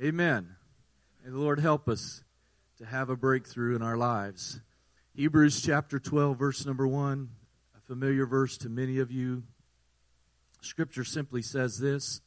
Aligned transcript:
Amen. 0.00 0.56
May 1.22 1.30
the 1.30 1.38
Lord 1.38 1.60
help 1.60 1.86
us 1.86 2.24
to 2.78 2.86
have 2.86 3.10
a 3.10 3.16
breakthrough 3.16 3.76
in 3.76 3.82
our 3.82 3.96
lives. 3.96 4.58
Hebrews 5.14 5.60
chapter 5.60 5.98
12, 5.98 6.38
verse 6.38 6.64
number 6.64 6.88
1, 6.88 7.28
a 7.76 7.80
familiar 7.80 8.24
verse 8.24 8.56
to 8.58 8.70
many 8.70 9.00
of 9.00 9.10
you. 9.10 9.42
Scripture 10.62 11.04
simply 11.04 11.42
says 11.42 11.78
this 11.78 12.22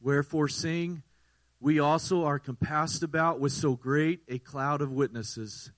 Wherefore, 0.00 0.46
seeing 0.46 1.02
we 1.58 1.80
also 1.80 2.24
are 2.24 2.38
compassed 2.38 3.02
about 3.02 3.40
with 3.40 3.52
so 3.52 3.74
great 3.74 4.20
a 4.28 4.38
cloud 4.38 4.80
of 4.80 4.92
witnesses, 4.92 5.72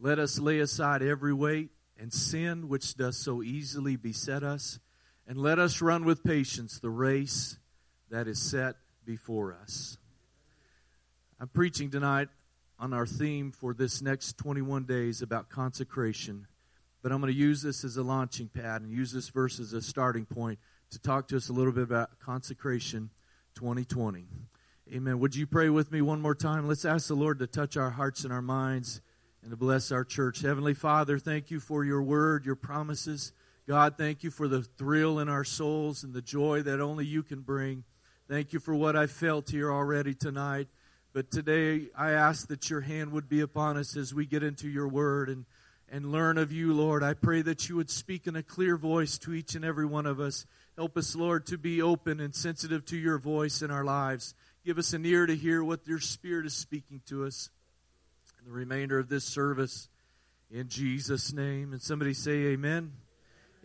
let 0.00 0.18
us 0.18 0.38
lay 0.38 0.60
aside 0.60 1.02
every 1.02 1.34
weight 1.34 1.68
and 1.98 2.10
sin 2.10 2.68
which 2.68 2.94
does 2.96 3.18
so 3.18 3.42
easily 3.42 3.96
beset 3.96 4.42
us, 4.42 4.80
and 5.26 5.36
let 5.36 5.58
us 5.58 5.82
run 5.82 6.06
with 6.06 6.24
patience 6.24 6.78
the 6.80 6.88
race 6.88 7.58
that 8.10 8.26
is 8.26 8.40
set 8.40 8.76
before 9.04 9.52
us. 9.52 9.98
I'm 11.40 11.46
preaching 11.46 11.88
tonight 11.88 12.26
on 12.80 12.92
our 12.92 13.06
theme 13.06 13.52
for 13.52 13.72
this 13.72 14.02
next 14.02 14.38
21 14.38 14.86
days 14.86 15.22
about 15.22 15.48
consecration, 15.48 16.48
but 17.00 17.12
I'm 17.12 17.20
going 17.20 17.32
to 17.32 17.38
use 17.38 17.62
this 17.62 17.84
as 17.84 17.96
a 17.96 18.02
launching 18.02 18.48
pad 18.48 18.82
and 18.82 18.90
use 18.90 19.12
this 19.12 19.28
verse 19.28 19.60
as 19.60 19.72
a 19.72 19.80
starting 19.80 20.26
point 20.26 20.58
to 20.90 20.98
talk 20.98 21.28
to 21.28 21.36
us 21.36 21.48
a 21.48 21.52
little 21.52 21.70
bit 21.70 21.84
about 21.84 22.18
consecration 22.18 23.10
2020. 23.54 24.26
Amen. 24.92 25.20
Would 25.20 25.36
you 25.36 25.46
pray 25.46 25.68
with 25.68 25.92
me 25.92 26.02
one 26.02 26.20
more 26.20 26.34
time? 26.34 26.66
Let's 26.66 26.84
ask 26.84 27.06
the 27.06 27.14
Lord 27.14 27.38
to 27.38 27.46
touch 27.46 27.76
our 27.76 27.90
hearts 27.90 28.24
and 28.24 28.32
our 28.32 28.42
minds 28.42 29.00
and 29.40 29.52
to 29.52 29.56
bless 29.56 29.92
our 29.92 30.02
church. 30.02 30.40
Heavenly 30.40 30.74
Father, 30.74 31.20
thank 31.20 31.52
you 31.52 31.60
for 31.60 31.84
your 31.84 32.02
word, 32.02 32.46
your 32.46 32.56
promises. 32.56 33.32
God, 33.68 33.96
thank 33.96 34.24
you 34.24 34.32
for 34.32 34.48
the 34.48 34.62
thrill 34.62 35.20
in 35.20 35.28
our 35.28 35.44
souls 35.44 36.02
and 36.02 36.12
the 36.12 36.20
joy 36.20 36.62
that 36.62 36.80
only 36.80 37.06
you 37.06 37.22
can 37.22 37.42
bring. 37.42 37.84
Thank 38.28 38.52
you 38.52 38.58
for 38.58 38.74
what 38.74 38.96
I 38.96 39.06
felt 39.06 39.50
here 39.50 39.70
already 39.70 40.14
tonight. 40.14 40.66
But 41.14 41.30
today, 41.30 41.86
I 41.96 42.12
ask 42.12 42.48
that 42.48 42.68
your 42.68 42.82
hand 42.82 43.12
would 43.12 43.28
be 43.28 43.40
upon 43.40 43.78
us 43.78 43.96
as 43.96 44.12
we 44.12 44.26
get 44.26 44.42
into 44.42 44.68
your 44.68 44.86
word 44.86 45.30
and, 45.30 45.46
and 45.90 46.12
learn 46.12 46.36
of 46.36 46.52
you, 46.52 46.74
Lord. 46.74 47.02
I 47.02 47.14
pray 47.14 47.40
that 47.42 47.68
you 47.68 47.76
would 47.76 47.90
speak 47.90 48.26
in 48.26 48.36
a 48.36 48.42
clear 48.42 48.76
voice 48.76 49.16
to 49.18 49.32
each 49.32 49.54
and 49.54 49.64
every 49.64 49.86
one 49.86 50.04
of 50.04 50.20
us. 50.20 50.44
Help 50.76 50.98
us, 50.98 51.16
Lord, 51.16 51.46
to 51.46 51.56
be 51.56 51.80
open 51.80 52.20
and 52.20 52.34
sensitive 52.34 52.84
to 52.86 52.96
your 52.96 53.18
voice 53.18 53.62
in 53.62 53.70
our 53.70 53.84
lives. 53.84 54.34
Give 54.66 54.76
us 54.76 54.92
an 54.92 55.06
ear 55.06 55.24
to 55.24 55.34
hear 55.34 55.64
what 55.64 55.86
your 55.86 55.98
Spirit 55.98 56.44
is 56.44 56.54
speaking 56.54 57.00
to 57.06 57.24
us 57.24 57.48
in 58.38 58.44
the 58.44 58.52
remainder 58.52 58.98
of 58.98 59.08
this 59.08 59.24
service. 59.24 59.88
In 60.50 60.68
Jesus' 60.68 61.32
name. 61.32 61.72
And 61.72 61.80
somebody 61.80 62.12
say, 62.12 62.48
Amen. 62.48 62.92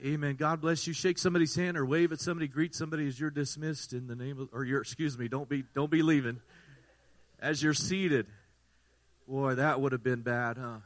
Amen. 0.03 0.35
God 0.35 0.61
bless 0.61 0.87
you. 0.87 0.93
Shake 0.93 1.17
somebody's 1.17 1.55
hand 1.55 1.77
or 1.77 1.85
wave 1.85 2.13
at 2.13 2.19
somebody, 2.19 2.47
greet 2.47 2.73
somebody 2.73 3.07
as 3.07 3.19
you're 3.19 3.29
dismissed 3.29 3.93
in 3.93 4.07
the 4.07 4.15
name 4.15 4.39
of, 4.39 4.49
or 4.53 4.63
you're, 4.63 4.81
excuse 4.81 5.17
me, 5.17 5.27
don't 5.27 5.47
be, 5.47 5.65
don't 5.75 5.91
be 5.91 6.01
leaving 6.01 6.39
as 7.43 7.61
you're 7.61 7.73
seated. 7.73 8.25
Boy, 9.27 9.55
that 9.55 9.81
would 9.81 9.91
have 9.91 10.01
been 10.01 10.21
bad, 10.21 10.57
huh? 10.57 10.77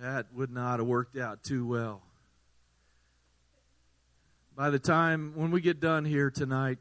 That 0.00 0.26
would 0.34 0.50
not 0.50 0.80
have 0.80 0.88
worked 0.88 1.16
out 1.16 1.44
too 1.44 1.64
well. 1.64 2.02
By 4.56 4.70
the 4.70 4.80
time, 4.80 5.34
when 5.36 5.52
we 5.52 5.60
get 5.60 5.78
done 5.80 6.04
here 6.04 6.30
tonight, 6.30 6.78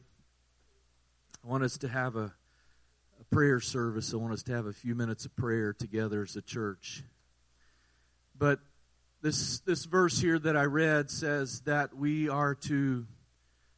I 1.45 1.47
want 1.47 1.63
us 1.63 1.77
to 1.79 1.87
have 1.87 2.15
a, 2.15 2.33
a 3.19 3.23
prayer 3.31 3.59
service. 3.59 4.13
I 4.13 4.17
want 4.17 4.33
us 4.33 4.43
to 4.43 4.53
have 4.53 4.65
a 4.65 4.73
few 4.73 4.95
minutes 4.95 5.25
of 5.25 5.35
prayer 5.35 5.71
together 5.71 6.23
as 6.23 6.35
a 6.35 6.41
church. 6.41 7.03
But 8.37 8.59
this, 9.21 9.59
this 9.59 9.85
verse 9.85 10.19
here 10.19 10.39
that 10.39 10.57
I 10.57 10.63
read 10.63 11.11
says 11.11 11.61
that 11.61 11.95
we 11.95 12.29
are 12.29 12.55
to 12.55 13.05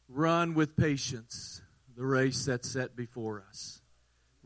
run 0.08 0.54
with 0.54 0.76
patience 0.76 1.60
the 1.94 2.04
race 2.04 2.46
that's 2.46 2.70
set 2.70 2.96
before 2.96 3.44
us. 3.48 3.82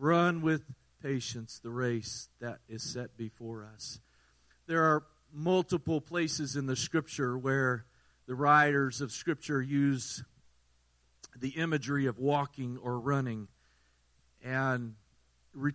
Run 0.00 0.42
with 0.42 0.62
patience 1.02 1.58
the 1.58 1.70
race 1.70 2.28
that 2.40 2.60
is 2.68 2.84
set 2.84 3.16
before 3.16 3.68
us. 3.74 3.98
There 4.68 4.84
are 4.84 5.02
multiple 5.32 6.00
places 6.00 6.54
in 6.54 6.66
the 6.66 6.76
scripture 6.76 7.36
where 7.36 7.84
the 8.28 8.36
writers 8.36 9.00
of 9.00 9.10
scripture 9.10 9.60
use 9.60 10.22
the 11.36 11.50
imagery 11.50 12.06
of 12.06 12.18
walking 12.18 12.78
or 12.78 13.00
running 13.00 13.48
and 14.44 14.94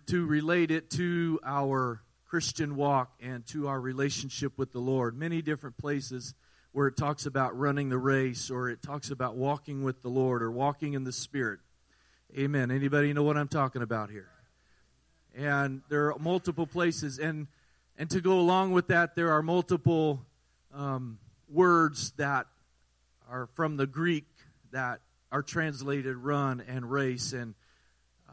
to 0.06 0.26
relate 0.26 0.70
it 0.70 0.88
to 0.92 1.38
our 1.44 2.00
Christian 2.24 2.76
walk 2.76 3.12
and 3.20 3.46
to 3.48 3.68
our 3.68 3.80
relationship 3.80 4.56
with 4.56 4.72
the 4.72 4.78
Lord. 4.78 5.18
Many 5.18 5.42
different 5.42 5.76
places 5.76 6.34
where 6.72 6.86
it 6.86 6.96
talks 6.96 7.26
about 7.26 7.58
running 7.58 7.90
the 7.90 7.98
race 7.98 8.50
or 8.50 8.70
it 8.70 8.80
talks 8.80 9.10
about 9.10 9.36
walking 9.36 9.84
with 9.84 10.00
the 10.00 10.08
Lord 10.08 10.42
or 10.42 10.50
walking 10.50 10.94
in 10.94 11.04
the 11.04 11.12
Spirit. 11.12 11.60
Amen. 12.36 12.72
Anybody 12.72 13.12
know 13.12 13.22
what 13.22 13.36
I'm 13.36 13.46
talking 13.46 13.80
about 13.80 14.10
here? 14.10 14.28
And 15.36 15.82
there 15.88 16.12
are 16.12 16.18
multiple 16.18 16.66
places, 16.66 17.20
and 17.20 17.46
and 17.96 18.10
to 18.10 18.20
go 18.20 18.40
along 18.40 18.72
with 18.72 18.88
that, 18.88 19.14
there 19.14 19.30
are 19.30 19.40
multiple 19.40 20.26
um, 20.74 21.20
words 21.48 22.10
that 22.16 22.46
are 23.30 23.46
from 23.54 23.76
the 23.76 23.86
Greek 23.86 24.26
that 24.72 24.98
are 25.30 25.42
translated 25.42 26.16
run 26.16 26.60
and 26.66 26.90
race. 26.90 27.32
And 27.32 27.54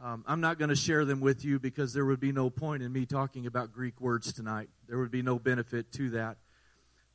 um, 0.02 0.24
I'm 0.26 0.40
not 0.40 0.58
going 0.58 0.70
to 0.70 0.76
share 0.76 1.04
them 1.04 1.20
with 1.20 1.44
you 1.44 1.60
because 1.60 1.92
there 1.92 2.04
would 2.04 2.18
be 2.18 2.32
no 2.32 2.50
point 2.50 2.82
in 2.82 2.92
me 2.92 3.06
talking 3.06 3.46
about 3.46 3.72
Greek 3.72 4.00
words 4.00 4.32
tonight. 4.32 4.68
There 4.88 4.98
would 4.98 5.12
be 5.12 5.22
no 5.22 5.38
benefit 5.38 5.92
to 5.92 6.10
that. 6.10 6.38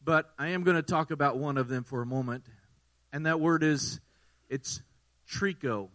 But 0.01 0.29
I 0.39 0.49
am 0.49 0.63
going 0.63 0.77
to 0.77 0.83
talk 0.83 1.11
about 1.11 1.37
one 1.37 1.57
of 1.57 1.67
them 1.67 1.83
for 1.83 2.01
a 2.01 2.05
moment. 2.05 2.45
And 3.11 3.25
that 3.25 3.41
word 3.41 3.61
is, 3.61 3.99
it's 4.47 4.81
trico. 5.29 5.89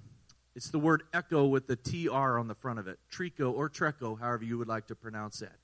It's 0.55 0.71
the 0.71 0.79
word 0.79 1.05
echo 1.15 1.47
with 1.47 1.67
the 1.67 1.77
TR 1.77 2.39
on 2.39 2.47
the 2.47 2.55
front 2.55 2.79
of 2.79 2.87
it. 2.87 2.99
Trico 3.11 3.53
or 3.53 3.71
treco, 3.71 4.19
however 4.19 4.45
you 4.45 4.59
would 4.59 4.69
like 4.69 4.89
to 4.89 4.95
pronounce 4.95 5.39
that. 5.39 5.57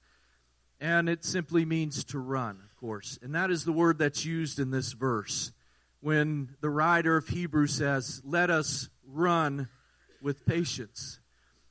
And 0.80 1.08
it 1.08 1.24
simply 1.24 1.64
means 1.64 2.04
to 2.04 2.18
run, 2.18 2.60
of 2.64 2.76
course. 2.76 3.18
And 3.20 3.34
that 3.34 3.50
is 3.50 3.64
the 3.64 3.72
word 3.72 3.98
that's 3.98 4.24
used 4.24 4.58
in 4.58 4.70
this 4.70 4.92
verse 4.92 5.52
when 6.00 6.50
the 6.60 6.70
writer 6.70 7.16
of 7.16 7.28
Hebrews 7.28 7.74
says, 7.74 8.22
Let 8.24 8.48
us 8.50 8.88
run 9.06 9.68
with 10.22 10.46
patience. 10.46 11.18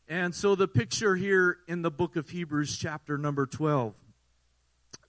And 0.08 0.36
so 0.36 0.56
the 0.56 0.68
picture 0.68 1.16
here 1.16 1.58
in 1.68 1.82
the 1.82 1.92
book 1.92 2.16
of 2.16 2.30
Hebrews, 2.30 2.78
chapter 2.78 3.18
number 3.18 3.46
12, 3.46 3.94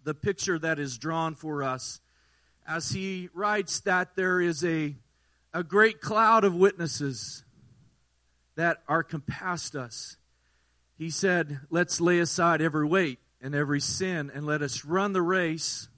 the 0.04 0.14
picture 0.14 0.58
that 0.58 0.78
is 0.78 0.98
drawn 0.98 1.34
for 1.34 1.62
us 1.62 2.00
as 2.66 2.90
he 2.90 3.28
writes 3.32 3.80
that 3.80 4.16
there 4.16 4.40
is 4.40 4.64
a, 4.64 4.96
a 5.52 5.62
great 5.62 6.00
cloud 6.00 6.44
of 6.44 6.54
witnesses 6.54 7.44
that 8.58 8.82
are 8.88 9.04
compassed 9.04 9.76
us. 9.76 10.16
He 10.96 11.10
said, 11.10 11.60
Let's 11.70 12.00
lay 12.00 12.18
aside 12.18 12.60
every 12.60 12.84
weight 12.84 13.20
and 13.40 13.54
every 13.54 13.80
sin 13.80 14.32
and 14.34 14.44
let 14.44 14.62
us 14.62 14.84
run 14.84 15.12
the 15.12 15.22
race 15.22 15.88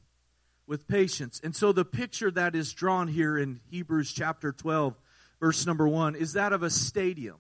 with 0.67 0.87
patience. 0.87 1.41
And 1.43 1.57
so 1.57 1.73
the 1.73 1.87
picture 1.87 2.31
that 2.31 2.55
is 2.55 2.75
drawn 2.75 3.09
here 3.09 3.39
in 3.39 3.61
Hebrews 3.71 4.13
chapter 4.13 4.53
12, 4.53 4.95
verse 5.41 5.67
number 5.67 5.89
1, 5.89 6.17
is 6.17 6.35
that 6.35 6.53
of 6.53 6.63
a 6.63 6.69
stadium. 6.69 7.39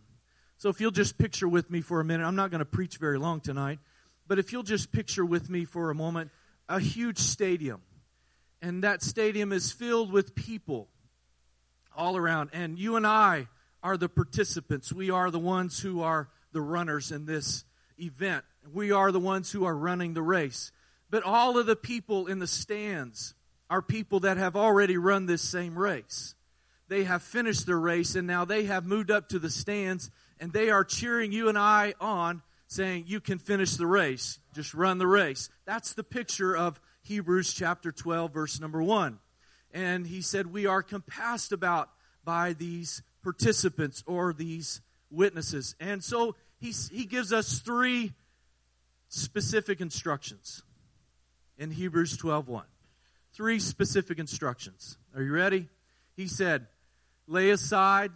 So 0.56 0.70
if 0.70 0.80
you'll 0.80 0.90
just 0.90 1.18
picture 1.18 1.48
with 1.48 1.70
me 1.70 1.82
for 1.82 2.00
a 2.00 2.04
minute, 2.04 2.26
I'm 2.26 2.36
not 2.36 2.50
going 2.50 2.60
to 2.60 2.64
preach 2.64 2.96
very 2.96 3.18
long 3.18 3.40
tonight, 3.40 3.78
but 4.26 4.38
if 4.38 4.52
you'll 4.52 4.62
just 4.62 4.90
picture 4.90 5.24
with 5.24 5.50
me 5.50 5.66
for 5.66 5.90
a 5.90 5.94
moment 5.94 6.30
a 6.66 6.80
huge 6.80 7.18
stadium. 7.18 7.82
And 8.62 8.84
that 8.84 9.02
stadium 9.02 9.52
is 9.52 9.70
filled 9.70 10.12
with 10.12 10.34
people 10.34 10.88
all 11.94 12.16
around. 12.16 12.50
And 12.54 12.78
you 12.78 12.96
and 12.96 13.06
I 13.06 13.48
are 13.82 13.96
the 13.96 14.08
participants. 14.08 14.92
We 14.92 15.10
are 15.10 15.30
the 15.30 15.38
ones 15.38 15.80
who 15.80 16.02
are 16.02 16.28
the 16.52 16.60
runners 16.60 17.12
in 17.12 17.26
this 17.26 17.64
event. 17.98 18.44
We 18.72 18.92
are 18.92 19.12
the 19.12 19.20
ones 19.20 19.50
who 19.50 19.64
are 19.64 19.76
running 19.76 20.14
the 20.14 20.22
race. 20.22 20.72
But 21.10 21.22
all 21.24 21.58
of 21.58 21.66
the 21.66 21.76
people 21.76 22.26
in 22.26 22.38
the 22.38 22.46
stands 22.46 23.34
are 23.68 23.82
people 23.82 24.20
that 24.20 24.36
have 24.36 24.56
already 24.56 24.96
run 24.96 25.26
this 25.26 25.42
same 25.42 25.78
race. 25.78 26.34
They 26.88 27.04
have 27.04 27.22
finished 27.22 27.66
their 27.66 27.78
race 27.78 28.16
and 28.16 28.26
now 28.26 28.44
they 28.44 28.64
have 28.64 28.84
moved 28.84 29.10
up 29.10 29.28
to 29.28 29.38
the 29.38 29.50
stands 29.50 30.10
and 30.40 30.52
they 30.52 30.70
are 30.70 30.84
cheering 30.84 31.32
you 31.32 31.48
and 31.48 31.58
I 31.58 31.94
on, 32.00 32.42
saying, 32.66 33.04
You 33.06 33.20
can 33.20 33.38
finish 33.38 33.76
the 33.76 33.86
race. 33.86 34.38
Just 34.54 34.74
run 34.74 34.98
the 34.98 35.06
race. 35.06 35.50
That's 35.66 35.92
the 35.92 36.02
picture 36.02 36.56
of 36.56 36.80
Hebrews 37.02 37.52
chapter 37.52 37.92
12, 37.92 38.32
verse 38.32 38.60
number 38.60 38.82
1. 38.82 39.18
And 39.72 40.06
he 40.06 40.22
said, 40.22 40.46
We 40.46 40.66
are 40.66 40.82
compassed 40.82 41.52
about 41.52 41.90
by 42.24 42.54
these 42.54 43.02
participants 43.22 44.02
or 44.06 44.32
these 44.32 44.80
witnesses. 45.10 45.74
And 45.80 46.02
so 46.02 46.36
he's, 46.58 46.88
he 46.88 47.04
gives 47.04 47.32
us 47.32 47.60
three 47.60 48.12
specific 49.08 49.80
instructions 49.80 50.62
in 51.58 51.70
Hebrews 51.70 52.16
12:1. 52.16 52.64
Three 53.32 53.60
specific 53.60 54.18
instructions. 54.18 54.98
Are 55.14 55.22
you 55.22 55.32
ready? 55.32 55.68
He 56.16 56.26
said, 56.26 56.66
"Lay 57.26 57.50
aside 57.50 58.10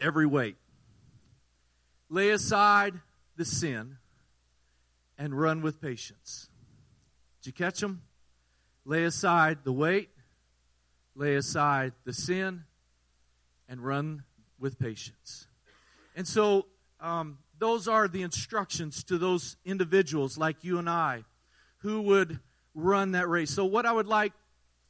every 0.00 0.26
weight. 0.26 0.56
Lay 2.08 2.30
aside 2.30 3.00
the 3.36 3.44
sin 3.44 3.98
and 5.16 5.38
run 5.38 5.62
with 5.62 5.80
patience." 5.80 6.48
Did 7.40 7.48
you 7.48 7.52
catch 7.52 7.80
them? 7.80 8.02
Lay 8.84 9.04
aside 9.04 9.58
the 9.62 9.72
weight, 9.72 10.10
lay 11.14 11.36
aside 11.36 11.92
the 12.04 12.12
sin 12.12 12.64
and 13.72 13.82
run 13.82 14.22
with 14.60 14.78
patience. 14.78 15.46
And 16.14 16.28
so 16.28 16.66
um, 17.00 17.38
those 17.58 17.88
are 17.88 18.06
the 18.06 18.20
instructions 18.20 19.02
to 19.04 19.16
those 19.16 19.56
individuals 19.64 20.36
like 20.36 20.62
you 20.62 20.78
and 20.78 20.90
I 20.90 21.24
who 21.78 22.02
would 22.02 22.38
run 22.74 23.12
that 23.12 23.30
race. 23.30 23.50
So, 23.50 23.64
what 23.64 23.86
I 23.86 23.92
would 23.92 24.06
like 24.06 24.34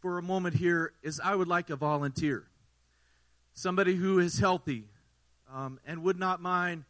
for 0.00 0.19
a 0.19 0.23
moment 0.23 0.56
here 0.56 0.93
is 1.00 1.20
I 1.20 1.32
would 1.32 1.46
like 1.46 1.70
a 1.70 1.76
volunteer, 1.76 2.44
somebody 3.55 3.94
who 3.94 4.19
is 4.19 4.40
healthy 4.40 4.88
um, 5.50 5.79
and 5.87 6.02
would 6.02 6.19
not 6.19 6.43
mind 6.43 6.82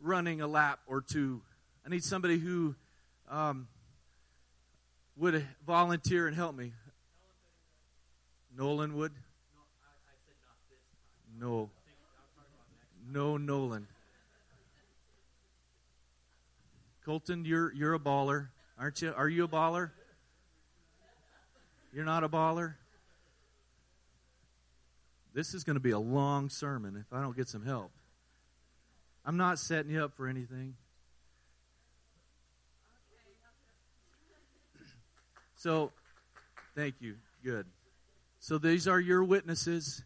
running 0.00 0.40
a 0.40 0.46
lap 0.46 0.78
or 0.86 1.00
two. 1.00 1.42
I 1.84 1.88
need 1.88 2.04
somebody 2.04 2.38
who 2.38 2.76
um, 3.28 3.66
would 5.16 5.44
volunteer 5.66 6.28
and 6.28 6.36
help 6.36 6.54
me. 6.54 6.74
Nolan 8.56 8.94
would? 8.94 9.12
No. 11.40 11.70
No, 13.10 13.38
Nolan. 13.38 13.86
Colton, 17.04 17.46
you're 17.46 17.72
you're 17.72 17.94
a 17.94 17.98
baller, 17.98 18.48
aren't 18.78 19.00
you? 19.00 19.12
Are 19.16 19.28
you 19.28 19.44
a 19.44 19.48
baller? 19.48 19.90
You're 21.94 22.04
not 22.04 22.24
a 22.24 22.28
baller? 22.28 22.74
This 25.32 25.54
is 25.54 25.64
going 25.64 25.74
to 25.74 25.80
be 25.80 25.92
a 25.92 25.98
long 25.98 26.50
sermon 26.50 26.96
if 26.96 27.12
I 27.12 27.22
don't 27.22 27.36
get 27.36 27.48
some 27.48 27.64
help. 27.64 27.90
I'm 29.24 29.36
not 29.36 29.58
setting 29.58 29.92
you 29.92 30.04
up 30.04 30.14
for 30.16 30.28
anything. 30.28 30.74
So, 35.56 35.92
thank 36.74 36.96
you. 37.00 37.16
Good. 37.44 37.66
So, 38.40 38.58
these 38.58 38.88
are 38.88 38.98
your 38.98 39.22
witnesses, 39.22 40.02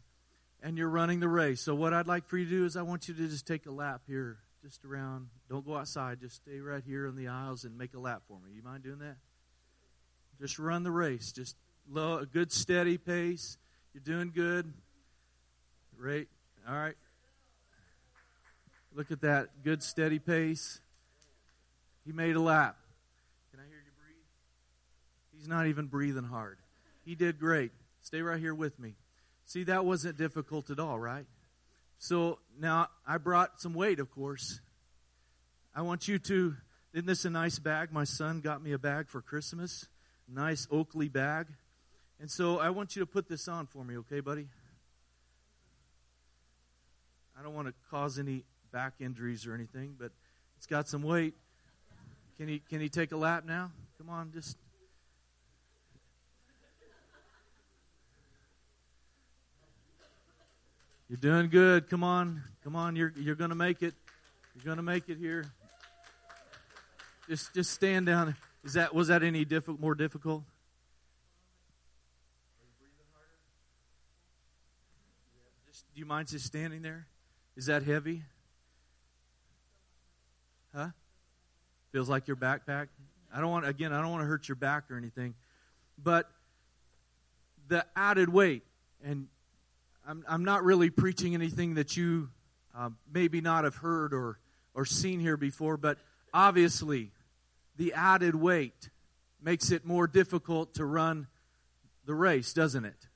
and 0.64 0.78
you're 0.78 0.88
running 0.88 1.20
the 1.20 1.28
race. 1.28 1.60
So, 1.60 1.74
what 1.74 1.92
I'd 1.92 2.08
like 2.08 2.26
for 2.26 2.38
you 2.38 2.46
to 2.46 2.50
do 2.50 2.64
is 2.64 2.76
I 2.76 2.82
want 2.82 3.06
you 3.06 3.14
to 3.14 3.28
just 3.28 3.46
take 3.46 3.66
a 3.66 3.70
lap 3.70 4.00
here, 4.08 4.38
just 4.62 4.84
around. 4.84 5.28
Don't 5.48 5.64
go 5.64 5.76
outside. 5.76 6.20
Just 6.20 6.36
stay 6.36 6.58
right 6.58 6.82
here 6.84 7.06
in 7.06 7.14
the 7.14 7.28
aisles 7.28 7.64
and 7.64 7.76
make 7.76 7.92
a 7.92 8.00
lap 8.00 8.22
for 8.26 8.38
me. 8.40 8.50
You 8.56 8.62
mind 8.62 8.82
doing 8.82 8.98
that? 9.00 9.16
Just 10.40 10.58
run 10.58 10.82
the 10.82 10.90
race. 10.90 11.32
Just 11.32 11.54
low, 11.88 12.16
a 12.16 12.26
good 12.26 12.50
steady 12.50 12.96
pace. 12.96 13.58
You're 13.92 14.02
doing 14.02 14.32
good. 14.34 14.72
Great. 15.96 16.28
All 16.66 16.74
right. 16.74 16.96
Look 18.94 19.12
at 19.12 19.20
that 19.20 19.62
good 19.62 19.82
steady 19.82 20.18
pace. 20.18 20.80
He 22.06 22.12
made 22.12 22.36
a 22.36 22.40
lap. 22.40 22.76
Can 23.50 23.60
I 23.60 23.64
hear 23.64 23.82
you 23.84 23.92
breathe? 24.02 25.36
He's 25.36 25.46
not 25.46 25.66
even 25.66 25.86
breathing 25.86 26.24
hard. 26.24 26.58
He 27.04 27.14
did 27.14 27.38
great. 27.38 27.72
Stay 28.00 28.22
right 28.22 28.40
here 28.40 28.54
with 28.54 28.78
me. 28.78 28.94
See, 29.46 29.64
that 29.64 29.84
wasn't 29.84 30.16
difficult 30.16 30.70
at 30.70 30.78
all, 30.78 30.98
right? 30.98 31.26
So 31.98 32.38
now 32.58 32.88
I 33.06 33.18
brought 33.18 33.60
some 33.60 33.74
weight, 33.74 34.00
of 34.00 34.10
course. 34.10 34.60
I 35.74 35.82
want 35.82 36.08
you 36.08 36.18
to, 36.18 36.56
isn't 36.92 37.06
this 37.06 37.24
a 37.24 37.30
nice 37.30 37.58
bag? 37.58 37.92
My 37.92 38.04
son 38.04 38.40
got 38.40 38.62
me 38.62 38.72
a 38.72 38.78
bag 38.78 39.08
for 39.08 39.20
Christmas. 39.20 39.86
Nice 40.28 40.66
Oakley 40.70 41.08
bag. 41.08 41.48
And 42.20 42.30
so 42.30 42.58
I 42.58 42.70
want 42.70 42.96
you 42.96 43.00
to 43.00 43.06
put 43.06 43.28
this 43.28 43.48
on 43.48 43.66
for 43.66 43.84
me, 43.84 43.98
okay, 43.98 44.20
buddy? 44.20 44.48
I 47.38 47.42
don't 47.42 47.54
want 47.54 47.68
to 47.68 47.74
cause 47.90 48.18
any 48.18 48.44
back 48.72 48.94
injuries 49.00 49.46
or 49.46 49.54
anything, 49.54 49.96
but 49.98 50.12
it's 50.56 50.66
got 50.66 50.88
some 50.88 51.02
weight. 51.02 51.34
Can 52.36 52.48
he 52.48 52.58
can 52.58 52.80
he 52.80 52.88
take 52.88 53.12
a 53.12 53.16
lap 53.16 53.44
now? 53.44 53.70
Come 53.98 54.08
on, 54.08 54.32
just 54.32 54.56
You're 61.14 61.32
doing 61.32 61.48
good. 61.48 61.88
Come 61.88 62.02
on. 62.02 62.42
Come 62.64 62.74
on. 62.74 62.96
You're 62.96 63.12
you're 63.16 63.36
going 63.36 63.50
to 63.50 63.54
make 63.54 63.84
it. 63.84 63.94
You're 64.52 64.64
going 64.64 64.78
to 64.78 64.82
make 64.82 65.08
it 65.08 65.16
here. 65.16 65.44
Just 67.28 67.54
just 67.54 67.70
stand 67.70 68.06
down. 68.06 68.34
Is 68.64 68.72
that 68.72 68.92
was 68.92 69.06
that 69.06 69.22
any 69.22 69.44
diff- 69.44 69.68
more 69.68 69.94
difficult? 69.94 70.42
Are 72.58 72.64
you 72.64 72.72
breathing 72.80 73.06
harder? 73.14 73.30
Just 75.70 75.84
do 75.94 76.00
you 76.00 76.04
mind 76.04 76.26
just 76.26 76.46
standing 76.46 76.82
there? 76.82 77.06
Is 77.56 77.66
that 77.66 77.84
heavy? 77.84 78.24
Huh? 80.74 80.88
Feels 81.92 82.08
like 82.08 82.26
your 82.26 82.36
backpack? 82.36 82.88
I 83.32 83.40
don't 83.40 83.52
want 83.52 83.68
again, 83.68 83.92
I 83.92 84.00
don't 84.00 84.10
want 84.10 84.22
to 84.22 84.26
hurt 84.26 84.48
your 84.48 84.56
back 84.56 84.90
or 84.90 84.96
anything. 84.96 85.34
But 85.96 86.28
the 87.68 87.86
added 87.94 88.30
weight 88.30 88.64
and 89.04 89.28
I'm, 90.06 90.24
I'm 90.28 90.44
not 90.44 90.64
really 90.64 90.90
preaching 90.90 91.34
anything 91.34 91.74
that 91.74 91.96
you 91.96 92.28
uh, 92.76 92.90
maybe 93.12 93.40
not 93.40 93.64
have 93.64 93.76
heard 93.76 94.12
or, 94.12 94.38
or 94.74 94.84
seen 94.84 95.18
here 95.18 95.36
before, 95.36 95.76
but 95.76 95.98
obviously 96.32 97.10
the 97.76 97.94
added 97.94 98.34
weight 98.34 98.90
makes 99.42 99.70
it 99.70 99.86
more 99.86 100.06
difficult 100.06 100.74
to 100.74 100.84
run 100.84 101.26
the 102.04 102.14
race, 102.14 102.52
doesn't 102.52 102.84
it? 102.84 103.08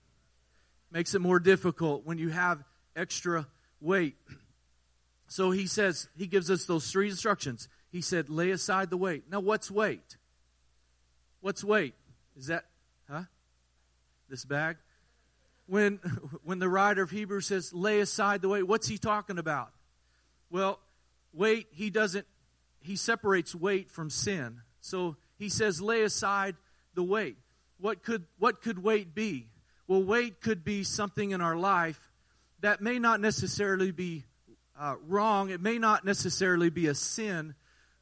Makes 0.91 1.15
it 1.15 1.21
more 1.21 1.39
difficult 1.39 2.07
when 2.07 2.17
you 2.17 2.31
have 2.31 2.65
extra 2.97 3.47
weight. 3.81 4.17
So 5.27 5.51
he 5.51 5.67
says, 5.67 6.09
he 6.17 6.27
gives 6.27 6.51
us 6.51 6.65
those 6.65 6.91
three 6.91 7.11
instructions. 7.11 7.69
He 7.93 8.01
said, 8.01 8.31
lay 8.31 8.51
aside 8.51 8.89
the 8.89 8.97
weight. 8.97 9.25
Now, 9.31 9.41
what's 9.41 9.71
weight? 9.71 10.17
What's 11.41 11.63
weight? 11.63 11.95
Is 12.37 12.47
that, 12.47 12.65
huh? 13.11 13.25
This 14.31 14.45
bag? 14.47 14.77
When, 15.69 15.97
when 16.43 16.59
the 16.59 16.69
writer 16.69 17.03
of 17.03 17.11
Hebrews 17.11 17.47
says, 17.47 17.73
lay 17.73 18.01
aside 18.01 18.43
the 18.43 18.49
weight, 18.49 18.67
what's 18.67 18.89
he 18.89 18.99
talking 18.99 19.39
about? 19.39 19.71
Well, 20.51 20.81
weight, 21.33 21.69
he 21.71 21.91
doesn't, 21.91 22.27
he 22.81 22.97
separates 22.97 23.55
weight 23.55 23.91
from 23.91 24.11
sin. 24.11 24.63
So 24.81 25.17
he 25.39 25.49
says, 25.49 25.81
lay 25.81 26.03
aside 26.03 26.57
the 26.95 27.03
weight. 27.03 27.37
What 27.79 28.03
could, 28.03 28.25
what 28.39 28.61
could 28.63 28.83
weight 28.83 29.15
be? 29.15 29.49
Well, 29.87 30.03
weight 30.03 30.41
could 30.41 30.65
be 30.65 30.85
something 30.85 31.31
in 31.31 31.41
our 31.41 31.57
life 31.57 32.11
that 32.61 32.81
may 32.81 32.99
not 32.99 33.21
necessarily 33.21 33.93
be 33.93 34.25
uh, 34.79 34.97
wrong, 35.07 35.51
it 35.51 35.61
may 35.61 35.79
not 35.79 36.05
necessarily 36.05 36.71
be 36.71 36.87
a 36.87 36.95
sin, 36.95 37.55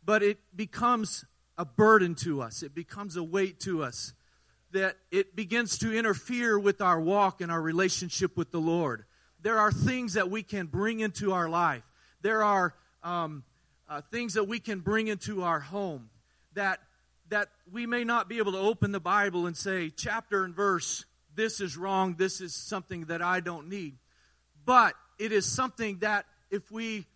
but 0.04 0.22
it 0.22 0.38
becomes 0.54 1.24
a 1.58 1.64
burden 1.64 2.14
to 2.14 2.42
us, 2.42 2.62
it 2.62 2.74
becomes 2.74 3.16
a 3.16 3.22
weight 3.22 3.60
to 3.60 3.82
us. 3.82 4.12
That 4.76 4.98
it 5.10 5.34
begins 5.34 5.78
to 5.78 5.96
interfere 5.96 6.58
with 6.58 6.82
our 6.82 7.00
walk 7.00 7.40
and 7.40 7.50
our 7.50 7.62
relationship 7.62 8.36
with 8.36 8.50
the 8.50 8.60
Lord. 8.60 9.06
There 9.40 9.58
are 9.58 9.72
things 9.72 10.12
that 10.12 10.30
we 10.30 10.42
can 10.42 10.66
bring 10.66 11.00
into 11.00 11.32
our 11.32 11.48
life. 11.48 11.82
There 12.20 12.42
are 12.42 12.74
um, 13.02 13.42
uh, 13.88 14.02
things 14.10 14.34
that 14.34 14.44
we 14.44 14.60
can 14.60 14.80
bring 14.80 15.08
into 15.08 15.44
our 15.44 15.60
home 15.60 16.10
that 16.52 16.80
that 17.30 17.48
we 17.72 17.86
may 17.86 18.04
not 18.04 18.28
be 18.28 18.36
able 18.36 18.52
to 18.52 18.58
open 18.58 18.92
the 18.92 19.00
Bible 19.00 19.46
and 19.46 19.56
say 19.56 19.88
chapter 19.88 20.44
and 20.44 20.54
verse. 20.54 21.06
This 21.34 21.62
is 21.62 21.78
wrong. 21.78 22.16
This 22.18 22.42
is 22.42 22.54
something 22.54 23.06
that 23.06 23.22
I 23.22 23.40
don't 23.40 23.70
need. 23.70 23.96
But 24.66 24.92
it 25.18 25.32
is 25.32 25.46
something 25.46 26.00
that 26.00 26.26
if 26.50 26.70
we 26.70 27.06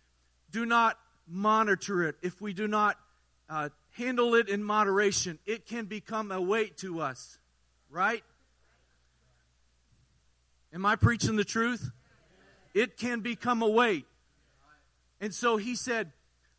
do 0.49 0.65
not 0.65 0.97
monitor 1.27 2.05
it, 2.07 2.15
if 2.23 2.41
we 2.41 2.53
do 2.53 2.67
not 2.67 2.97
uh, 3.47 3.69
handle 3.91 4.33
it 4.33 4.49
in 4.49 4.63
moderation, 4.63 5.37
it 5.45 5.67
can 5.67 5.85
become 5.85 6.31
a 6.31 6.41
weight 6.41 6.77
to 6.77 7.01
us. 7.01 7.37
Right? 7.91 8.23
Am 10.73 10.85
I 10.85 10.95
preaching 10.95 11.35
the 11.35 11.43
truth? 11.43 11.91
It 12.73 12.97
can 12.97 13.19
become 13.19 13.61
a 13.61 13.69
weight. 13.69 14.05
And 15.19 15.33
so 15.33 15.57
he 15.57 15.75
said, 15.75 16.11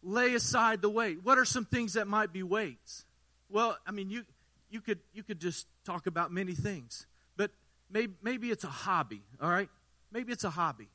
lay 0.02 0.34
aside 0.34 0.82
the 0.82 0.90
weight. 0.90 1.24
What 1.24 1.38
are 1.38 1.46
some 1.46 1.64
things 1.64 1.94
that 1.94 2.06
might 2.06 2.32
be 2.32 2.42
weights? 2.42 3.06
Well, 3.48 3.76
I 3.86 3.92
mean, 3.92 4.10
you, 4.10 4.24
you, 4.70 4.80
could, 4.80 4.98
you 5.14 5.22
could 5.22 5.40
just 5.40 5.66
talk 5.84 6.06
about 6.06 6.32
many 6.32 6.54
things, 6.54 7.06
but 7.36 7.50
maybe, 7.90 8.12
maybe 8.22 8.50
it's 8.50 8.64
a 8.64 8.68
hobby, 8.68 9.22
all 9.40 9.50
right? 9.50 9.68
Maybe 10.12 10.32
it's 10.32 10.44
a 10.44 10.50
hobby. 10.50 10.88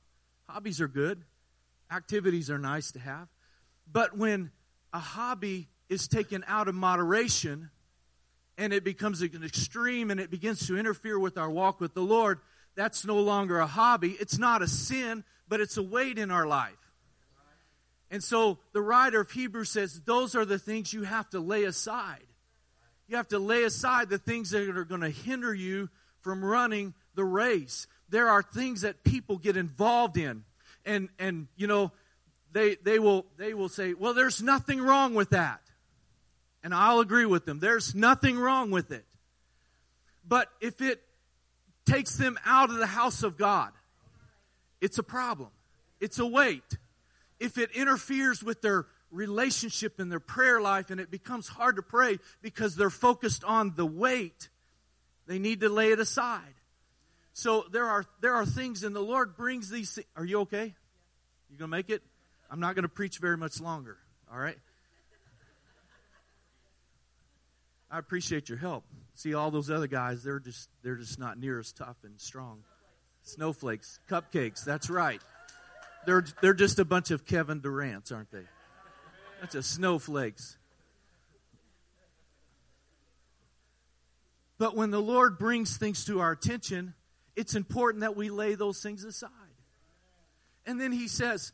Hobbies 0.47 0.79
are 0.79 0.87
good, 0.87 1.23
activities 1.91 2.49
are 2.49 2.59
nice 2.59 2.91
to 2.91 2.99
have. 2.99 3.27
But 3.91 4.17
when 4.17 4.51
a 4.93 4.99
hobby 4.99 5.67
is 5.89 6.07
taken 6.07 6.43
out 6.47 6.67
of 6.67 6.75
moderation 6.75 7.69
and 8.57 8.73
it 8.73 8.83
becomes 8.83 9.21
an 9.21 9.43
extreme 9.43 10.11
and 10.11 10.19
it 10.19 10.31
begins 10.31 10.67
to 10.67 10.77
interfere 10.77 11.19
with 11.19 11.37
our 11.37 11.49
walk 11.49 11.79
with 11.79 11.93
the 11.93 12.01
Lord, 12.01 12.39
that's 12.75 13.05
no 13.05 13.17
longer 13.19 13.59
a 13.59 13.67
hobby. 13.67 14.11
It's 14.19 14.37
not 14.37 14.61
a 14.61 14.67
sin, 14.67 15.23
but 15.47 15.61
it's 15.61 15.77
a 15.77 15.83
weight 15.83 16.17
in 16.17 16.31
our 16.31 16.45
life. 16.45 16.73
And 18.09 18.23
so 18.23 18.59
the 18.71 18.81
writer 18.81 19.21
of 19.21 19.31
Hebrews 19.31 19.69
says 19.69 20.01
those 20.01 20.35
are 20.35 20.45
the 20.45 20.59
things 20.59 20.93
you 20.93 21.03
have 21.03 21.29
to 21.31 21.39
lay 21.39 21.65
aside. 21.65 22.23
You 23.07 23.17
have 23.17 23.27
to 23.29 23.39
lay 23.39 23.63
aside 23.63 24.09
the 24.09 24.17
things 24.17 24.51
that 24.51 24.69
are 24.69 24.85
going 24.85 25.01
to 25.01 25.09
hinder 25.09 25.53
you 25.53 25.89
from 26.21 26.43
running 26.43 26.93
the 27.15 27.23
race 27.23 27.87
there 28.09 28.29
are 28.29 28.41
things 28.41 28.81
that 28.81 29.03
people 29.03 29.37
get 29.37 29.57
involved 29.57 30.17
in. 30.17 30.43
And, 30.85 31.09
and 31.19 31.47
you 31.55 31.67
know, 31.67 31.91
they, 32.51 32.75
they, 32.75 32.99
will, 32.99 33.25
they 33.37 33.53
will 33.53 33.69
say, 33.69 33.93
well, 33.93 34.13
there's 34.13 34.41
nothing 34.41 34.81
wrong 34.81 35.13
with 35.13 35.31
that. 35.31 35.61
And 36.63 36.73
I'll 36.73 36.99
agree 36.99 37.25
with 37.25 37.45
them. 37.45 37.59
There's 37.59 37.95
nothing 37.95 38.37
wrong 38.37 38.71
with 38.71 38.91
it. 38.91 39.05
But 40.27 40.49
if 40.59 40.81
it 40.81 41.01
takes 41.85 42.15
them 42.15 42.37
out 42.45 42.69
of 42.69 42.77
the 42.77 42.87
house 42.87 43.23
of 43.23 43.37
God, 43.37 43.71
it's 44.81 44.97
a 44.97 45.03
problem. 45.03 45.49
It's 45.99 46.19
a 46.19 46.25
weight. 46.25 46.77
if 47.39 47.57
it 47.57 47.71
interferes 47.71 48.43
with 48.43 48.61
their 48.61 48.87
relationship 49.11 49.99
and 49.99 50.11
their 50.11 50.19
prayer 50.19 50.59
life 50.59 50.89
and 50.89 50.99
it 50.99 51.11
becomes 51.11 51.47
hard 51.47 51.77
to 51.77 51.81
pray 51.81 52.17
because 52.41 52.75
they're 52.75 52.89
focused 52.89 53.43
on 53.43 53.73
the 53.75 53.85
weight, 53.85 54.49
they 55.27 55.39
need 55.39 55.61
to 55.61 55.69
lay 55.69 55.91
it 55.91 55.99
aside. 55.99 56.41
So 57.33 57.65
there 57.71 57.85
are 57.85 58.05
there 58.21 58.33
are 58.33 58.45
things 58.45 58.83
and 58.83 58.95
the 58.95 59.01
Lord 59.01 59.37
brings 59.37 59.69
these 59.69 59.99
Are 60.15 60.25
you 60.25 60.41
okay? 60.41 60.73
You 61.49 61.57
going 61.57 61.69
to 61.69 61.77
make 61.77 61.89
it? 61.89 62.01
I'm 62.49 62.59
not 62.59 62.75
going 62.75 62.83
to 62.83 62.89
preach 62.89 63.19
very 63.19 63.37
much 63.37 63.61
longer, 63.61 63.97
all 64.31 64.39
right? 64.39 64.57
I 67.89 67.99
appreciate 67.99 68.49
your 68.49 68.57
help. 68.57 68.83
See 69.15 69.33
all 69.33 69.49
those 69.49 69.69
other 69.69 69.87
guys, 69.87 70.23
they're 70.23 70.39
just 70.39 70.69
they're 70.83 70.95
just 70.95 71.19
not 71.19 71.39
near 71.39 71.59
as 71.59 71.71
tough 71.71 71.97
and 72.03 72.19
strong. 72.19 72.63
Snowflakes, 73.23 73.99
cupcakes, 74.09 74.63
that's 74.63 74.89
right. 74.89 75.21
They're 76.05 76.25
they're 76.41 76.53
just 76.53 76.79
a 76.79 76.85
bunch 76.85 77.11
of 77.11 77.25
Kevin 77.25 77.59
Durant's, 77.59 78.11
aren't 78.11 78.31
they? 78.31 78.45
That's 79.41 79.55
a 79.55 79.63
snowflakes. 79.63 80.57
But 84.57 84.75
when 84.75 84.91
the 84.91 85.01
Lord 85.01 85.37
brings 85.37 85.77
things 85.77 86.05
to 86.05 86.19
our 86.19 86.31
attention, 86.31 86.95
it's 87.35 87.55
important 87.55 88.01
that 88.01 88.15
we 88.15 88.29
lay 88.29 88.55
those 88.55 88.81
things 88.81 89.03
aside. 89.03 89.29
And 90.65 90.81
then 90.81 90.91
he 90.91 91.07
says, 91.07 91.51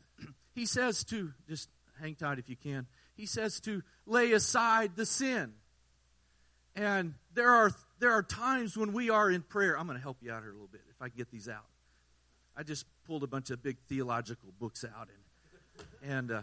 he 0.54 0.66
says 0.66 1.04
to 1.04 1.32
just 1.48 1.68
hang 2.00 2.14
tight 2.14 2.38
if 2.38 2.48
you 2.48 2.56
can. 2.56 2.86
He 3.14 3.26
says 3.26 3.60
to 3.60 3.82
lay 4.06 4.32
aside 4.32 4.96
the 4.96 5.06
sin. 5.06 5.52
And 6.76 7.14
there 7.34 7.50
are 7.50 7.70
there 8.00 8.12
are 8.12 8.22
times 8.22 8.76
when 8.76 8.92
we 8.92 9.10
are 9.10 9.30
in 9.30 9.42
prayer. 9.42 9.78
I'm 9.78 9.86
going 9.86 9.98
to 9.98 10.02
help 10.02 10.18
you 10.20 10.32
out 10.32 10.42
here 10.42 10.50
a 10.50 10.54
little 10.54 10.68
bit 10.68 10.82
if 10.90 11.00
I 11.00 11.08
can 11.08 11.16
get 11.16 11.30
these 11.30 11.48
out. 11.48 11.66
I 12.56 12.62
just 12.62 12.86
pulled 13.06 13.22
a 13.22 13.26
bunch 13.26 13.50
of 13.50 13.62
big 13.62 13.76
theological 13.88 14.50
books 14.58 14.84
out 14.84 15.08
and 15.08 16.12
and 16.12 16.30
uh, 16.30 16.42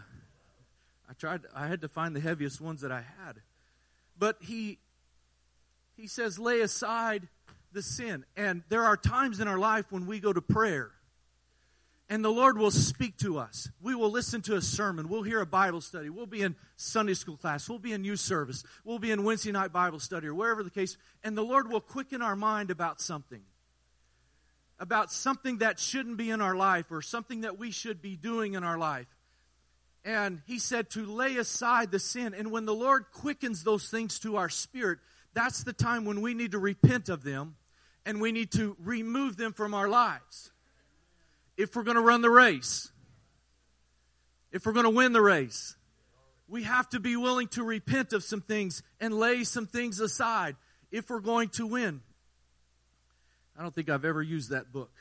I 1.08 1.12
tried 1.14 1.42
I 1.54 1.66
had 1.66 1.82
to 1.82 1.88
find 1.88 2.16
the 2.16 2.20
heaviest 2.20 2.60
ones 2.60 2.80
that 2.80 2.92
I 2.92 3.02
had. 3.24 3.36
But 4.18 4.36
he 4.40 4.78
he 5.96 6.06
says 6.06 6.38
lay 6.38 6.60
aside 6.60 7.28
the 7.72 7.82
sin. 7.82 8.24
And 8.36 8.62
there 8.68 8.84
are 8.84 8.96
times 8.96 9.40
in 9.40 9.48
our 9.48 9.58
life 9.58 9.86
when 9.90 10.06
we 10.06 10.20
go 10.20 10.32
to 10.32 10.40
prayer 10.40 10.90
and 12.12 12.22
the 12.22 12.30
Lord 12.30 12.58
will 12.58 12.70
speak 12.70 13.16
to 13.20 13.38
us. 13.38 13.70
We 13.80 13.94
will 13.94 14.10
listen 14.10 14.42
to 14.42 14.56
a 14.56 14.60
sermon. 14.60 15.08
We'll 15.08 15.22
hear 15.22 15.40
a 15.40 15.46
Bible 15.46 15.80
study. 15.80 16.10
We'll 16.10 16.26
be 16.26 16.42
in 16.42 16.56
Sunday 16.76 17.14
school 17.14 17.38
class. 17.38 17.70
We'll 17.70 17.78
be 17.78 17.94
in 17.94 18.04
youth 18.04 18.20
service. 18.20 18.64
We'll 18.84 18.98
be 18.98 19.10
in 19.10 19.24
Wednesday 19.24 19.50
night 19.50 19.72
Bible 19.72 19.98
study 19.98 20.26
or 20.26 20.34
wherever 20.34 20.62
the 20.62 20.68
case. 20.68 20.98
And 21.24 21.34
the 21.34 21.42
Lord 21.42 21.70
will 21.70 21.80
quicken 21.80 22.20
our 22.20 22.36
mind 22.36 22.70
about 22.70 23.00
something. 23.00 23.40
About 24.78 25.10
something 25.10 25.58
that 25.58 25.80
shouldn't 25.80 26.18
be 26.18 26.28
in 26.28 26.42
our 26.42 26.54
life 26.54 26.84
or 26.90 27.00
something 27.00 27.40
that 27.40 27.58
we 27.58 27.70
should 27.70 28.02
be 28.02 28.14
doing 28.14 28.52
in 28.52 28.62
our 28.62 28.76
life. 28.76 29.08
And 30.04 30.42
He 30.46 30.58
said 30.58 30.90
to 30.90 31.06
lay 31.06 31.38
aside 31.38 31.90
the 31.90 31.98
sin. 31.98 32.34
And 32.34 32.50
when 32.50 32.66
the 32.66 32.74
Lord 32.74 33.06
quickens 33.10 33.64
those 33.64 33.88
things 33.88 34.18
to 34.18 34.36
our 34.36 34.50
spirit, 34.50 34.98
that's 35.32 35.64
the 35.64 35.72
time 35.72 36.04
when 36.04 36.20
we 36.20 36.34
need 36.34 36.52
to 36.52 36.58
repent 36.58 37.08
of 37.08 37.24
them 37.24 37.56
and 38.04 38.20
we 38.20 38.32
need 38.32 38.52
to 38.52 38.76
remove 38.80 39.38
them 39.38 39.54
from 39.54 39.72
our 39.72 39.88
lives 39.88 40.51
if 41.56 41.76
we're 41.76 41.82
going 41.82 41.96
to 41.96 42.02
run 42.02 42.22
the 42.22 42.30
race, 42.30 42.90
if 44.50 44.66
we're 44.66 44.72
going 44.72 44.84
to 44.84 44.90
win 44.90 45.12
the 45.12 45.22
race, 45.22 45.76
we 46.48 46.64
have 46.64 46.88
to 46.90 47.00
be 47.00 47.16
willing 47.16 47.48
to 47.48 47.64
repent 47.64 48.12
of 48.12 48.22
some 48.22 48.40
things 48.40 48.82
and 49.00 49.14
lay 49.14 49.44
some 49.44 49.66
things 49.66 50.00
aside 50.00 50.56
if 50.90 51.08
we're 51.08 51.20
going 51.20 51.48
to 51.50 51.66
win. 51.66 52.02
I 53.58 53.62
don't 53.62 53.74
think 53.74 53.88
I've 53.88 54.04
ever 54.04 54.22
used 54.22 54.50
that 54.50 54.72
book. 54.72 54.92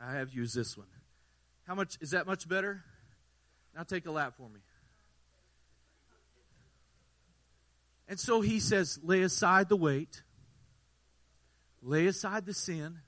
I 0.00 0.14
have 0.14 0.32
used 0.32 0.54
this 0.54 0.76
one. 0.76 0.86
How 1.66 1.74
much 1.74 1.96
is 2.00 2.10
that 2.10 2.26
much 2.26 2.48
better? 2.48 2.82
Now 3.74 3.82
take 3.82 4.06
a 4.06 4.10
lap 4.10 4.34
for 4.36 4.48
me. 4.48 4.60
And 8.08 8.20
so 8.20 8.40
he 8.40 8.60
says, 8.60 9.00
lay 9.02 9.22
aside 9.22 9.68
the 9.68 9.76
weight 9.76 10.22
lay 11.86 12.06
aside 12.08 12.44
the 12.44 12.52
sin, 12.52 12.98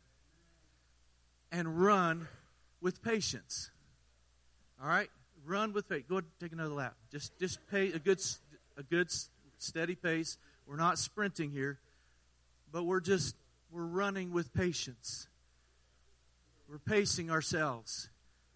and 1.50 1.80
run 1.80 2.28
with 2.80 3.02
patience. 3.02 3.70
All 4.80 4.88
right? 4.88 5.10
Run 5.44 5.72
with 5.72 5.86
faith. 5.86 6.08
Go 6.08 6.16
ahead 6.16 6.24
take 6.40 6.52
another 6.52 6.74
lap. 6.74 6.94
Just 7.10 7.38
just 7.38 7.58
pay 7.70 7.92
a 7.92 7.98
good 7.98 8.20
a 8.76 8.82
good 8.82 9.08
steady 9.58 9.94
pace. 9.94 10.38
We're 10.66 10.76
not 10.76 10.98
sprinting 10.98 11.50
here, 11.50 11.78
but 12.70 12.84
we're 12.84 13.00
just 13.00 13.34
we're 13.70 13.84
running 13.86 14.32
with 14.32 14.52
patience. 14.52 15.26
We're 16.68 16.78
pacing 16.78 17.30
ourselves. 17.30 18.10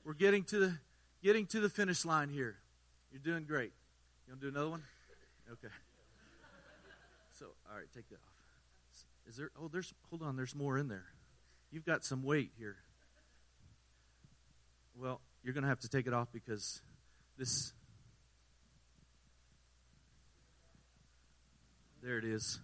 We're 0.04 0.14
getting 0.14 0.44
to 0.44 0.58
the 0.58 0.78
getting 1.22 1.46
to 1.46 1.60
the 1.60 1.68
finish 1.68 2.04
line 2.04 2.28
here. 2.28 2.56
You're 3.10 3.22
doing 3.22 3.44
great. 3.44 3.72
You 4.26 4.32
want 4.32 4.40
to 4.40 4.50
do 4.50 4.54
another 4.54 4.70
one? 4.70 4.82
Okay. 5.50 5.72
So, 7.38 7.46
all 7.70 7.76
right, 7.76 7.86
take 7.94 8.08
that 8.10 8.16
off. 8.16 8.31
Is 9.28 9.36
there? 9.36 9.50
Oh, 9.60 9.68
there's. 9.68 9.92
Hold 10.10 10.22
on. 10.22 10.36
There's 10.36 10.54
more 10.54 10.78
in 10.78 10.88
there. 10.88 11.06
You've 11.70 11.84
got 11.84 12.04
some 12.04 12.22
weight 12.22 12.50
here. 12.58 12.76
Well, 14.94 15.20
you're 15.42 15.54
going 15.54 15.62
to 15.62 15.68
have 15.68 15.80
to 15.80 15.88
take 15.88 16.06
it 16.06 16.12
off 16.12 16.28
because 16.32 16.80
this. 17.38 17.72
There 22.02 22.18
it 22.18 22.24
is. 22.24 22.58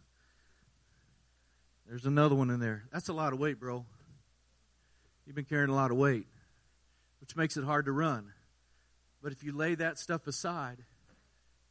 There's 1.88 2.04
another 2.04 2.34
one 2.34 2.50
in 2.50 2.60
there. 2.60 2.84
That's 2.92 3.08
a 3.08 3.14
lot 3.14 3.32
of 3.32 3.38
weight, 3.38 3.58
bro. 3.58 3.86
You've 5.26 5.36
been 5.36 5.46
carrying 5.46 5.70
a 5.70 5.74
lot 5.74 5.90
of 5.90 5.96
weight, 5.96 6.26
which 7.20 7.34
makes 7.34 7.56
it 7.56 7.64
hard 7.64 7.86
to 7.86 7.92
run. 7.92 8.32
But 9.22 9.32
if 9.32 9.42
you 9.42 9.52
lay 9.52 9.74
that 9.74 9.98
stuff 9.98 10.26
aside, 10.26 10.78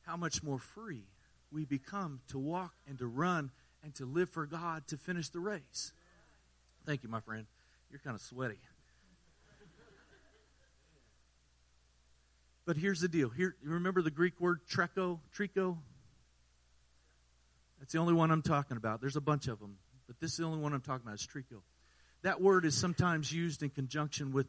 how 0.05 0.17
much 0.17 0.41
more 0.41 0.57
free 0.57 1.03
we 1.51 1.65
become 1.65 2.21
to 2.29 2.39
walk 2.39 2.73
and 2.87 2.97
to 2.99 3.05
run 3.05 3.51
and 3.83 3.93
to 3.95 4.05
live 4.05 4.29
for 4.29 4.45
God 4.45 4.87
to 4.87 4.97
finish 4.97 5.29
the 5.29 5.39
race. 5.39 5.93
Thank 6.85 7.03
you, 7.03 7.09
my 7.09 7.19
friend. 7.19 7.45
You're 7.89 7.99
kind 7.99 8.15
of 8.15 8.21
sweaty. 8.21 8.59
But 12.65 12.75
here's 12.75 12.99
the 12.99 13.07
deal. 13.07 13.29
Here, 13.29 13.55
you 13.63 13.71
remember 13.71 14.01
the 14.01 14.11
Greek 14.11 14.41
word 14.41 14.59
trecho, 14.69 15.19
trico? 15.33 15.77
That's 17.79 17.93
the 17.93 17.99
only 17.99 18.13
one 18.13 18.29
I'm 18.29 18.41
talking 18.41 18.75
about. 18.75 18.99
There's 18.99 19.15
a 19.15 19.21
bunch 19.21 19.47
of 19.47 19.59
them, 19.59 19.77
but 20.05 20.19
this 20.19 20.31
is 20.31 20.37
the 20.37 20.43
only 20.43 20.59
one 20.59 20.73
I'm 20.73 20.81
talking 20.81 21.05
about. 21.05 21.15
Is 21.15 21.25
trico. 21.25 21.61
That 22.23 22.41
word 22.41 22.65
is 22.65 22.75
sometimes 22.75 23.31
used 23.31 23.63
in 23.63 23.69
conjunction 23.69 24.33
with 24.33 24.47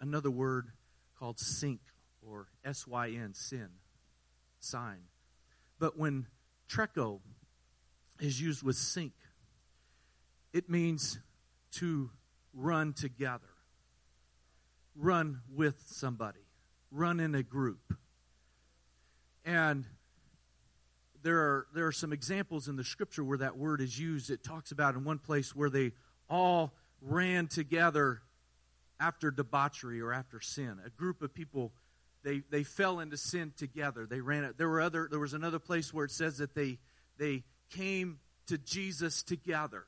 another 0.00 0.30
word 0.30 0.68
called 1.18 1.38
sync 1.38 1.80
or 2.26 2.48
S 2.64 2.88
Y 2.88 3.10
N, 3.10 3.34
sin, 3.34 3.68
sign. 4.58 5.02
But 5.78 5.96
when 5.96 6.26
trecho 6.68 7.20
is 8.20 8.40
used 8.40 8.62
with 8.62 8.76
sync. 8.76 9.12
It 10.52 10.68
means 10.68 11.18
to 11.72 12.10
run 12.54 12.92
together, 12.92 13.48
run 14.96 15.40
with 15.54 15.82
somebody, 15.86 16.40
run 16.90 17.20
in 17.20 17.34
a 17.34 17.42
group. 17.42 17.94
And 19.44 19.86
there 21.22 21.38
are, 21.38 21.66
there 21.74 21.86
are 21.86 21.92
some 21.92 22.12
examples 22.12 22.68
in 22.68 22.76
the 22.76 22.84
scripture 22.84 23.24
where 23.24 23.38
that 23.38 23.56
word 23.56 23.80
is 23.80 23.98
used. 23.98 24.30
It 24.30 24.42
talks 24.42 24.72
about 24.72 24.94
in 24.94 25.04
one 25.04 25.18
place 25.18 25.54
where 25.54 25.70
they 25.70 25.92
all 26.28 26.72
ran 27.00 27.46
together 27.46 28.22
after 28.98 29.30
debauchery 29.30 30.00
or 30.00 30.12
after 30.12 30.40
sin. 30.40 30.78
A 30.84 30.90
group 30.90 31.22
of 31.22 31.32
people 31.34 31.72
they 32.22 32.42
they 32.50 32.64
fell 32.64 33.00
into 33.00 33.16
sin 33.16 33.52
together. 33.56 34.06
They 34.06 34.20
ran 34.20 34.44
it. 34.44 34.58
There 34.58 34.68
were 34.68 34.80
other 34.80 35.08
there 35.10 35.18
was 35.18 35.32
another 35.32 35.58
place 35.58 35.92
where 35.92 36.04
it 36.04 36.10
says 36.10 36.38
that 36.38 36.54
they 36.54 36.78
they 37.18 37.44
came 37.70 38.18
to 38.46 38.58
Jesus 38.58 39.22
together. 39.22 39.84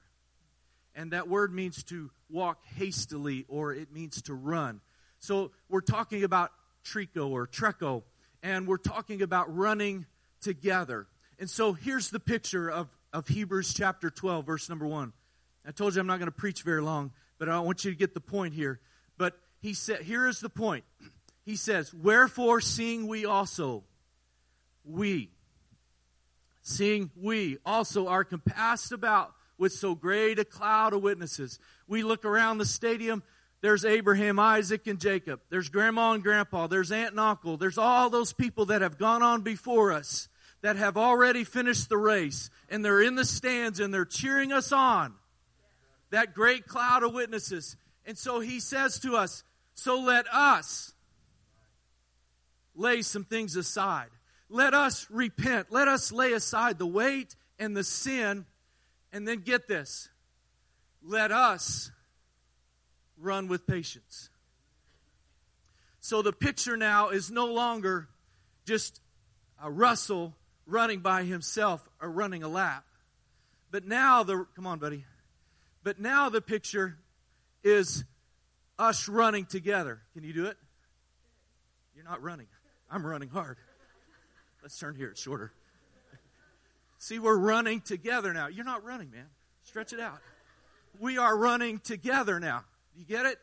And 0.95 1.13
that 1.13 1.29
word 1.29 1.53
means 1.53 1.83
to 1.85 2.11
walk 2.29 2.59
hastily 2.77 3.45
or 3.49 3.73
it 3.73 3.93
means 3.93 4.23
to 4.23 4.35
run. 4.35 4.81
So 5.19 5.53
we're 5.69 5.81
talking 5.81 6.25
about 6.25 6.51
trico 6.85 7.31
or 7.31 7.47
treco, 7.47 8.03
and 8.43 8.67
we're 8.67 8.77
talking 8.77 9.23
about 9.23 9.55
running 9.55 10.07
together. 10.41 11.07
And 11.39 11.49
so 11.49 11.73
here's 11.73 12.11
the 12.11 12.21
picture 12.21 12.71
of, 12.71 12.89
of 13.13 13.29
Hebrews 13.29 13.73
chapter 13.75 14.11
12, 14.11 14.45
verse 14.45 14.69
number 14.69 14.87
1. 14.87 15.13
I 15.67 15.71
told 15.71 15.95
you 15.95 16.01
I'm 16.01 16.07
not 16.07 16.19
going 16.19 16.31
to 16.31 16.33
preach 16.37 16.63
very 16.63 16.83
long, 16.83 17.13
but 17.39 17.49
I 17.49 17.61
want 17.61 17.85
you 17.85 17.93
to 17.93 17.97
get 17.97 18.15
the 18.15 18.21
point 18.21 18.55
here. 18.55 18.81
But 19.17 19.39
he 19.61 19.75
said, 19.75 20.03
here 20.03 20.27
is 20.27 20.41
the 20.41 20.49
point. 20.49 20.85
He 21.45 21.57
says, 21.57 21.93
Wherefore, 21.95 22.61
seeing 22.61 23.07
we 23.07 23.27
also, 23.27 23.85
we, 24.85 25.31
seeing 26.63 27.11
we 27.17 27.59
also 27.67 28.09
are 28.09 28.25
compassed 28.25 28.93
about 28.93 29.33
with 29.59 29.73
so 29.73 29.95
great 29.95 30.39
a 30.39 30.45
cloud 30.45 30.93
of 30.95 31.03
witnesses. 31.03 31.59
We 31.87 32.03
look 32.03 32.25
around 32.25 32.59
the 32.59 32.65
stadium, 32.65 33.23
there's 33.63 33.85
Abraham, 33.85 34.41
Isaac, 34.41 34.89
and 34.89 34.99
Jacob. 34.99 35.41
There's 35.49 35.69
grandma 35.69 36.13
and 36.13 36.23
grandpa. 36.23 36.67
There's 36.67 36.91
aunt 36.91 37.13
and 37.13 37.21
uncle. 37.21 37.57
There's 37.57 37.79
all 37.79 38.11
those 38.11 38.33
people 38.33 38.67
that 38.67 38.83
have 38.83 38.99
gone 38.99 39.23
on 39.23 39.43
before 39.43 39.93
us 39.93 40.29
that 40.63 40.75
have 40.77 40.97
already 40.97 41.45
finished 41.45 41.89
the 41.89 41.97
race. 41.97 42.51
And 42.69 42.85
they're 42.85 43.01
in 43.01 43.15
the 43.15 43.25
stands 43.25 43.79
and 43.79 43.95
they're 43.95 44.05
cheering 44.05 44.53
us 44.53 44.73
on. 44.73 45.15
That 46.11 46.35
great 46.35 46.67
cloud 46.67 47.05
of 47.05 47.15
witnesses. 47.15 47.77
And 48.05 48.19
so 48.19 48.41
he 48.41 48.59
says 48.59 48.99
to 49.01 49.15
us, 49.17 49.45
So 49.75 50.01
let 50.01 50.27
us 50.27 50.93
lay 52.75 53.03
some 53.03 53.25
things 53.25 53.55
aside. 53.55 54.11
Let 54.53 54.75
us 54.75 55.07
repent. 55.11 55.69
Let 55.71 55.89
us 55.89 56.13
lay 56.13 56.33
aside 56.33 56.79
the 56.79 56.87
weight 56.87 57.35
and 57.59 57.75
the 57.77 57.83
sin. 57.83 58.45
And 59.13 59.27
then 59.27 59.41
get 59.41 59.67
this 59.67 60.09
let 61.05 61.33
us 61.33 61.91
run 63.19 63.49
with 63.49 63.67
patience. 63.67 64.31
So 66.01 66.23
the 66.23 66.33
picture 66.33 66.77
now 66.77 67.09
is 67.09 67.31
no 67.31 67.47
longer 67.47 68.09
just 68.67 69.01
a 69.63 69.71
Russell 69.71 70.35
running 70.67 71.01
by 71.01 71.25
himself 71.25 71.87
or 72.01 72.11
running 72.11 72.43
a 72.43 72.49
lap. 72.49 72.85
But 73.71 73.87
now 73.87 74.23
the 74.23 74.47
come 74.55 74.67
on, 74.67 74.79
buddy. 74.79 75.05
But 75.83 75.99
now 75.99 76.29
the 76.29 76.41
picture 76.41 76.99
is 77.65 78.05
us 78.79 79.09
running 79.09 79.47
together. 79.47 80.01
Can 80.15 80.25
you 80.25 80.33
do 80.33 80.47
it? 80.47 80.57
You're 81.95 82.05
not 82.05 82.23
running. 82.23 82.47
I'm 82.91 83.05
running 83.05 83.29
hard. 83.29 83.57
Let's 84.63 84.79
turn 84.79 84.95
here. 84.95 85.09
It's 85.09 85.21
shorter. 85.21 85.53
See, 86.99 87.19
we're 87.19 87.37
running 87.37 87.81
together 87.81 88.33
now. 88.33 88.47
You're 88.47 88.65
not 88.65 88.85
running, 88.85 89.11
man. 89.11 89.27
Stretch 89.65 89.93
it 89.93 89.99
out. 89.99 90.19
We 91.01 91.19
are 91.19 91.37
running 91.37 91.81
together 91.81 92.39
now. 92.39 92.65
You 92.97 93.05
get 93.05 93.27
it? 93.27 93.39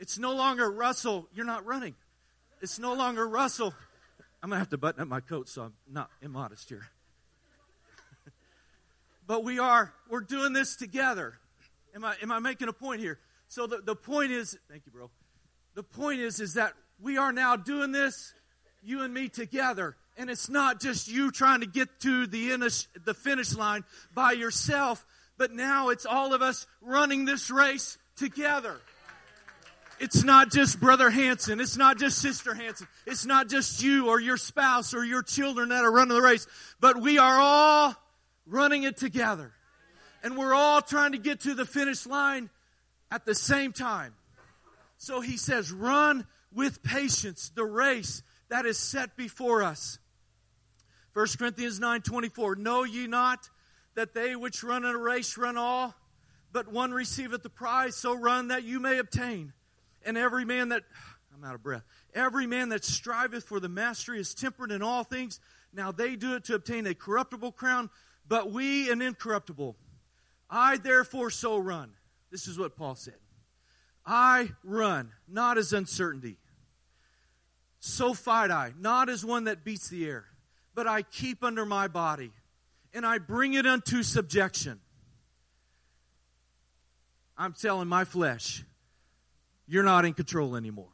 It's 0.00 0.18
no 0.18 0.34
longer 0.34 0.68
Russell. 0.68 1.28
You're 1.32 1.46
not 1.46 1.64
running. 1.64 1.94
It's 2.60 2.80
no 2.80 2.94
longer 2.94 3.26
Russell. 3.26 3.72
I'm 4.42 4.50
going 4.50 4.56
to 4.56 4.60
have 4.60 4.70
to 4.70 4.78
button 4.78 5.00
up 5.00 5.06
my 5.06 5.20
coat 5.20 5.48
so 5.48 5.62
I'm 5.62 5.74
not 5.88 6.10
immodest 6.22 6.68
here. 6.68 6.88
but 9.28 9.44
we 9.44 9.60
are, 9.60 9.92
we're 10.10 10.20
doing 10.20 10.52
this 10.52 10.74
together. 10.74 11.38
Am 11.94 12.04
I, 12.04 12.16
am 12.20 12.32
I 12.32 12.40
making 12.40 12.66
a 12.66 12.72
point 12.72 13.00
here? 13.00 13.20
So 13.46 13.68
the, 13.68 13.78
the 13.78 13.94
point 13.94 14.32
is, 14.32 14.58
thank 14.68 14.86
you, 14.86 14.92
bro. 14.92 15.08
The 15.74 15.84
point 15.84 16.20
is, 16.20 16.40
is 16.40 16.54
that 16.54 16.72
we 17.00 17.16
are 17.16 17.30
now 17.30 17.54
doing 17.54 17.92
this, 17.92 18.34
you 18.82 19.02
and 19.02 19.14
me 19.14 19.28
together. 19.28 19.96
And 20.16 20.28
it's 20.28 20.48
not 20.48 20.80
just 20.80 21.08
you 21.08 21.30
trying 21.30 21.60
to 21.60 21.66
get 21.66 22.00
to 22.00 22.26
the, 22.26 22.50
the 23.04 23.14
finish 23.14 23.54
line 23.54 23.84
by 24.14 24.32
yourself, 24.32 25.04
but 25.38 25.52
now 25.52 25.88
it's 25.88 26.06
all 26.06 26.34
of 26.34 26.42
us 26.42 26.66
running 26.80 27.24
this 27.24 27.50
race 27.50 27.98
together. 28.16 28.78
It's 29.98 30.24
not 30.24 30.50
just 30.50 30.80
Brother 30.80 31.10
Hanson. 31.10 31.60
It's 31.60 31.76
not 31.76 31.98
just 31.98 32.18
Sister 32.18 32.54
Hanson. 32.54 32.88
It's 33.06 33.24
not 33.24 33.48
just 33.48 33.82
you 33.82 34.08
or 34.08 34.20
your 34.20 34.36
spouse 34.36 34.94
or 34.94 35.04
your 35.04 35.22
children 35.22 35.68
that 35.68 35.84
are 35.84 35.92
running 35.92 36.14
the 36.14 36.22
race, 36.22 36.46
but 36.80 37.00
we 37.00 37.18
are 37.18 37.38
all 37.40 37.94
running 38.46 38.82
it 38.82 38.96
together. 38.96 39.52
And 40.24 40.36
we're 40.36 40.54
all 40.54 40.82
trying 40.82 41.12
to 41.12 41.18
get 41.18 41.40
to 41.40 41.54
the 41.54 41.64
finish 41.64 42.06
line 42.06 42.50
at 43.10 43.24
the 43.24 43.34
same 43.34 43.72
time. 43.72 44.14
So 44.98 45.20
he 45.20 45.36
says, 45.36 45.72
run 45.72 46.26
with 46.52 46.82
patience 46.82 47.50
the 47.54 47.64
race 47.64 48.22
that 48.48 48.66
is 48.66 48.78
set 48.78 49.16
before 49.16 49.62
us. 49.62 49.98
1 51.14 51.26
Corinthians 51.38 51.78
9 51.78 52.02
24, 52.02 52.56
know 52.56 52.84
ye 52.84 53.06
not 53.06 53.48
that 53.94 54.14
they 54.14 54.34
which 54.34 54.62
run 54.62 54.84
in 54.84 54.94
a 54.94 54.98
race 54.98 55.36
run 55.36 55.58
all, 55.58 55.94
but 56.52 56.72
one 56.72 56.92
receiveth 56.92 57.42
the 57.42 57.50
prize, 57.50 57.96
so 57.96 58.14
run 58.14 58.48
that 58.48 58.64
you 58.64 58.80
may 58.80 58.98
obtain. 58.98 59.52
And 60.04 60.16
every 60.16 60.44
man 60.44 60.70
that, 60.70 60.82
I'm 61.34 61.44
out 61.44 61.54
of 61.54 61.62
breath, 61.62 61.84
every 62.14 62.46
man 62.46 62.70
that 62.70 62.84
striveth 62.84 63.44
for 63.44 63.60
the 63.60 63.68
mastery 63.68 64.20
is 64.20 64.34
temperate 64.34 64.70
in 64.70 64.82
all 64.82 65.04
things. 65.04 65.40
Now 65.72 65.92
they 65.92 66.16
do 66.16 66.34
it 66.34 66.44
to 66.44 66.54
obtain 66.54 66.86
a 66.86 66.94
corruptible 66.94 67.52
crown, 67.52 67.90
but 68.26 68.50
we 68.50 68.90
an 68.90 69.02
incorruptible. 69.02 69.76
I 70.48 70.76
therefore 70.76 71.30
so 71.30 71.58
run. 71.58 71.92
This 72.30 72.46
is 72.46 72.58
what 72.58 72.76
Paul 72.76 72.94
said. 72.94 73.16
I 74.04 74.50
run, 74.64 75.12
not 75.28 75.58
as 75.58 75.72
uncertainty. 75.72 76.38
So 77.80 78.14
fight 78.14 78.50
I, 78.50 78.72
not 78.78 79.08
as 79.08 79.24
one 79.24 79.44
that 79.44 79.64
beats 79.64 79.88
the 79.88 80.06
air, 80.06 80.26
but 80.74 80.86
I 80.86 81.02
keep 81.02 81.44
under 81.44 81.66
my 81.66 81.88
body, 81.88 82.32
and 82.94 83.04
I 83.06 83.18
bring 83.18 83.54
it 83.54 83.66
unto 83.66 84.02
subjection. 84.02 84.80
I'm 87.36 87.52
telling 87.52 87.88
my 87.88 88.04
flesh, 88.04 88.64
you're 89.66 89.82
not 89.82 90.04
in 90.04 90.14
control 90.14 90.56
anymore. 90.56 90.92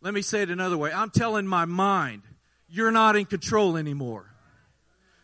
Let 0.00 0.14
me 0.14 0.22
say 0.22 0.42
it 0.42 0.50
another 0.50 0.76
way. 0.76 0.92
I'm 0.92 1.10
telling 1.10 1.46
my 1.46 1.64
mind, 1.64 2.22
you're 2.68 2.92
not 2.92 3.16
in 3.16 3.24
control 3.24 3.76
anymore. 3.76 4.30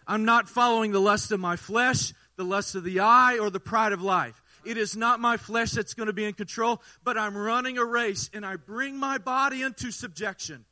I'm 0.06 0.24
not 0.24 0.48
following 0.48 0.92
the 0.92 1.00
lust 1.00 1.30
of 1.30 1.40
my 1.40 1.56
flesh, 1.56 2.12
the 2.36 2.44
lust 2.44 2.74
of 2.74 2.84
the 2.84 3.00
eye, 3.00 3.38
or 3.38 3.50
the 3.50 3.60
pride 3.60 3.92
of 3.92 4.02
life. 4.02 4.42
It 4.64 4.76
is 4.76 4.96
not 4.96 5.20
my 5.20 5.36
flesh 5.36 5.72
that's 5.72 5.94
going 5.94 6.06
to 6.06 6.12
be 6.12 6.24
in 6.24 6.34
control, 6.34 6.82
but 7.04 7.18
I'm 7.18 7.36
running 7.36 7.78
a 7.78 7.84
race 7.84 8.30
and 8.32 8.46
I 8.46 8.56
bring 8.56 8.96
my 8.96 9.18
body 9.18 9.62
into 9.62 9.90
subjection. 9.90 10.64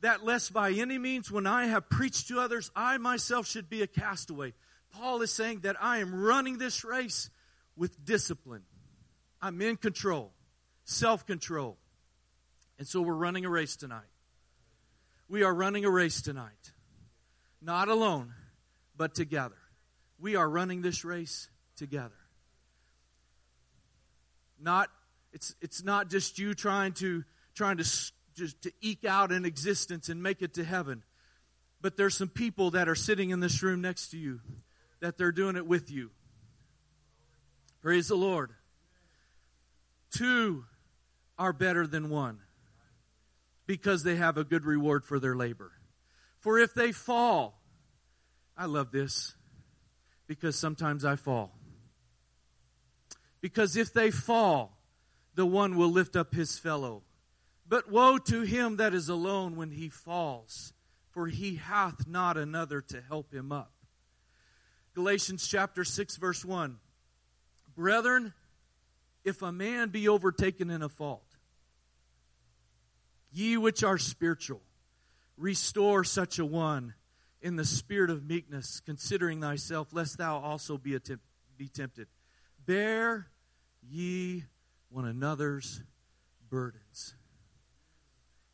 That 0.00 0.24
lest 0.24 0.52
by 0.52 0.70
any 0.70 0.98
means, 0.98 1.30
when 1.30 1.46
I 1.46 1.66
have 1.66 1.90
preached 1.90 2.28
to 2.28 2.40
others, 2.40 2.70
I 2.76 2.98
myself 2.98 3.46
should 3.46 3.68
be 3.68 3.82
a 3.82 3.86
castaway. 3.86 4.54
Paul 4.92 5.22
is 5.22 5.32
saying 5.32 5.60
that 5.60 5.76
I 5.80 5.98
am 5.98 6.14
running 6.14 6.58
this 6.58 6.84
race 6.84 7.30
with 7.76 8.04
discipline. 8.04 8.62
I'm 9.42 9.60
in 9.60 9.76
control 9.76 10.32
self 10.88 11.26
control. 11.26 11.76
And 12.78 12.86
so 12.86 13.02
we're 13.02 13.14
running 13.14 13.44
a 13.44 13.50
race 13.50 13.76
tonight. 13.76 14.06
We 15.28 15.42
are 15.42 15.52
running 15.52 15.84
a 15.84 15.90
race 15.90 16.22
tonight. 16.22 16.72
Not 17.60 17.88
alone, 17.88 18.32
but 18.96 19.14
together. 19.14 19.58
We 20.18 20.36
are 20.36 20.48
running 20.48 20.80
this 20.80 21.04
race 21.04 21.48
together. 21.76 22.14
Not 24.60 24.88
it's 25.32 25.54
it's 25.60 25.84
not 25.84 26.08
just 26.08 26.38
you 26.38 26.54
trying 26.54 26.92
to 26.94 27.24
trying 27.54 27.76
to 27.78 27.84
just 28.38 28.62
to 28.62 28.72
eke 28.80 29.04
out 29.04 29.32
an 29.32 29.44
existence 29.44 30.08
and 30.08 30.22
make 30.22 30.40
it 30.40 30.54
to 30.54 30.64
heaven. 30.64 31.02
But 31.80 31.96
there's 31.96 32.16
some 32.16 32.28
people 32.28 32.70
that 32.72 32.88
are 32.88 32.94
sitting 32.94 33.30
in 33.30 33.40
this 33.40 33.62
room 33.62 33.80
next 33.80 34.10
to 34.10 34.18
you 34.18 34.40
that 35.00 35.18
they're 35.18 35.32
doing 35.32 35.56
it 35.56 35.66
with 35.66 35.90
you. 35.90 36.10
Praise 37.82 38.08
the 38.08 38.16
Lord. 38.16 38.52
Two 40.10 40.64
are 41.38 41.52
better 41.52 41.86
than 41.86 42.10
one 42.10 42.38
because 43.66 44.02
they 44.02 44.16
have 44.16 44.38
a 44.38 44.44
good 44.44 44.64
reward 44.64 45.04
for 45.04 45.20
their 45.20 45.36
labor. 45.36 45.72
For 46.40 46.58
if 46.58 46.74
they 46.74 46.92
fall, 46.92 47.60
I 48.56 48.66
love 48.66 48.90
this 48.90 49.34
because 50.26 50.56
sometimes 50.56 51.04
I 51.04 51.16
fall. 51.16 51.52
Because 53.40 53.76
if 53.76 53.92
they 53.92 54.10
fall, 54.10 54.78
the 55.34 55.46
one 55.46 55.76
will 55.76 55.90
lift 55.90 56.16
up 56.16 56.34
his 56.34 56.58
fellow. 56.58 57.02
But 57.68 57.90
woe 57.90 58.18
to 58.18 58.42
him 58.42 58.76
that 58.76 58.94
is 58.94 59.08
alone 59.08 59.56
when 59.56 59.70
he 59.70 59.88
falls, 59.88 60.72
for 61.10 61.26
he 61.26 61.56
hath 61.56 62.06
not 62.06 62.36
another 62.36 62.80
to 62.82 63.00
help 63.00 63.32
him 63.32 63.52
up. 63.52 63.72
Galatians 64.94 65.46
chapter 65.46 65.84
6, 65.84 66.16
verse 66.16 66.44
1. 66.44 66.78
Brethren, 67.76 68.32
if 69.24 69.42
a 69.42 69.52
man 69.52 69.90
be 69.90 70.08
overtaken 70.08 70.70
in 70.70 70.82
a 70.82 70.88
fault, 70.88 71.28
Ye 73.30 73.56
which 73.56 73.84
are 73.84 73.98
spiritual, 73.98 74.62
restore 75.36 76.04
such 76.04 76.38
a 76.38 76.44
one 76.44 76.94
in 77.40 77.56
the 77.56 77.64
spirit 77.64 78.10
of 78.10 78.24
meekness, 78.24 78.80
considering 78.80 79.40
thyself, 79.40 79.88
lest 79.92 80.18
thou 80.18 80.38
also 80.38 80.78
be, 80.78 80.98
be 81.56 81.68
tempted. 81.68 82.08
Bear 82.64 83.28
ye 83.82 84.44
one 84.88 85.04
another's 85.04 85.82
burdens. 86.48 87.14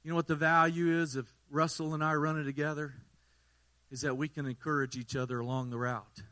You 0.05 0.11
know 0.11 0.17
what 0.17 0.29
the 0.29 0.37
value 0.37 1.01
is 1.01 1.17
of 1.17 1.27
Russell 1.51 1.95
and 1.95 2.05
I 2.05 2.12
running 2.14 2.45
together? 2.45 2.93
Is 3.90 4.03
that 4.03 4.17
we 4.17 4.29
can 4.29 4.45
encourage 4.45 4.97
each 4.97 5.17
other 5.17 5.40
along 5.40 5.71
the 5.71 5.79
route. 5.79 6.23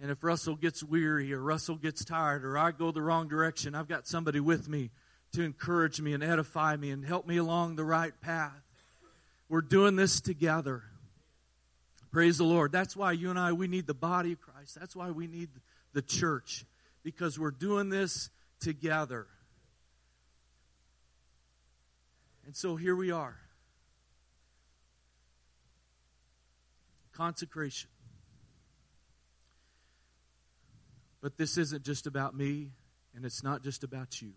And 0.00 0.10
if 0.10 0.24
Russell 0.24 0.56
gets 0.56 0.82
weary 0.82 1.32
or 1.32 1.40
Russell 1.40 1.76
gets 1.76 2.04
tired 2.04 2.44
or 2.44 2.58
I 2.58 2.72
go 2.72 2.90
the 2.90 3.02
wrong 3.02 3.28
direction, 3.28 3.74
I've 3.74 3.88
got 3.88 4.08
somebody 4.08 4.40
with 4.40 4.68
me 4.68 4.90
to 5.32 5.42
encourage 5.42 6.00
me 6.00 6.12
and 6.12 6.24
edify 6.24 6.74
me 6.76 6.90
and 6.90 7.04
help 7.04 7.26
me 7.26 7.36
along 7.36 7.76
the 7.76 7.84
right 7.84 8.18
path. 8.20 8.62
We're 9.48 9.60
doing 9.60 9.96
this 9.96 10.20
together. 10.20 10.82
Praise 12.10 12.38
the 12.38 12.44
Lord. 12.44 12.72
That's 12.72 12.96
why 12.96 13.12
you 13.12 13.30
and 13.30 13.38
I, 13.38 13.52
we 13.52 13.68
need 13.68 13.86
the 13.86 13.94
body 13.94 14.32
of 14.32 14.40
Christ. 14.40 14.76
That's 14.80 14.96
why 14.96 15.10
we 15.10 15.26
need 15.26 15.50
the 15.92 16.02
church, 16.02 16.64
because 17.04 17.38
we're 17.38 17.50
doing 17.50 17.90
this 17.90 18.30
together. 18.60 19.26
And 22.50 22.56
so 22.56 22.74
here 22.74 22.96
we 22.96 23.12
are. 23.12 23.36
Consecration. 27.12 27.88
But 31.20 31.36
this 31.36 31.56
isn't 31.56 31.84
just 31.84 32.08
about 32.08 32.36
me, 32.36 32.72
and 33.14 33.24
it's 33.24 33.44
not 33.44 33.62
just 33.62 33.84
about 33.84 34.20
you. 34.20 34.32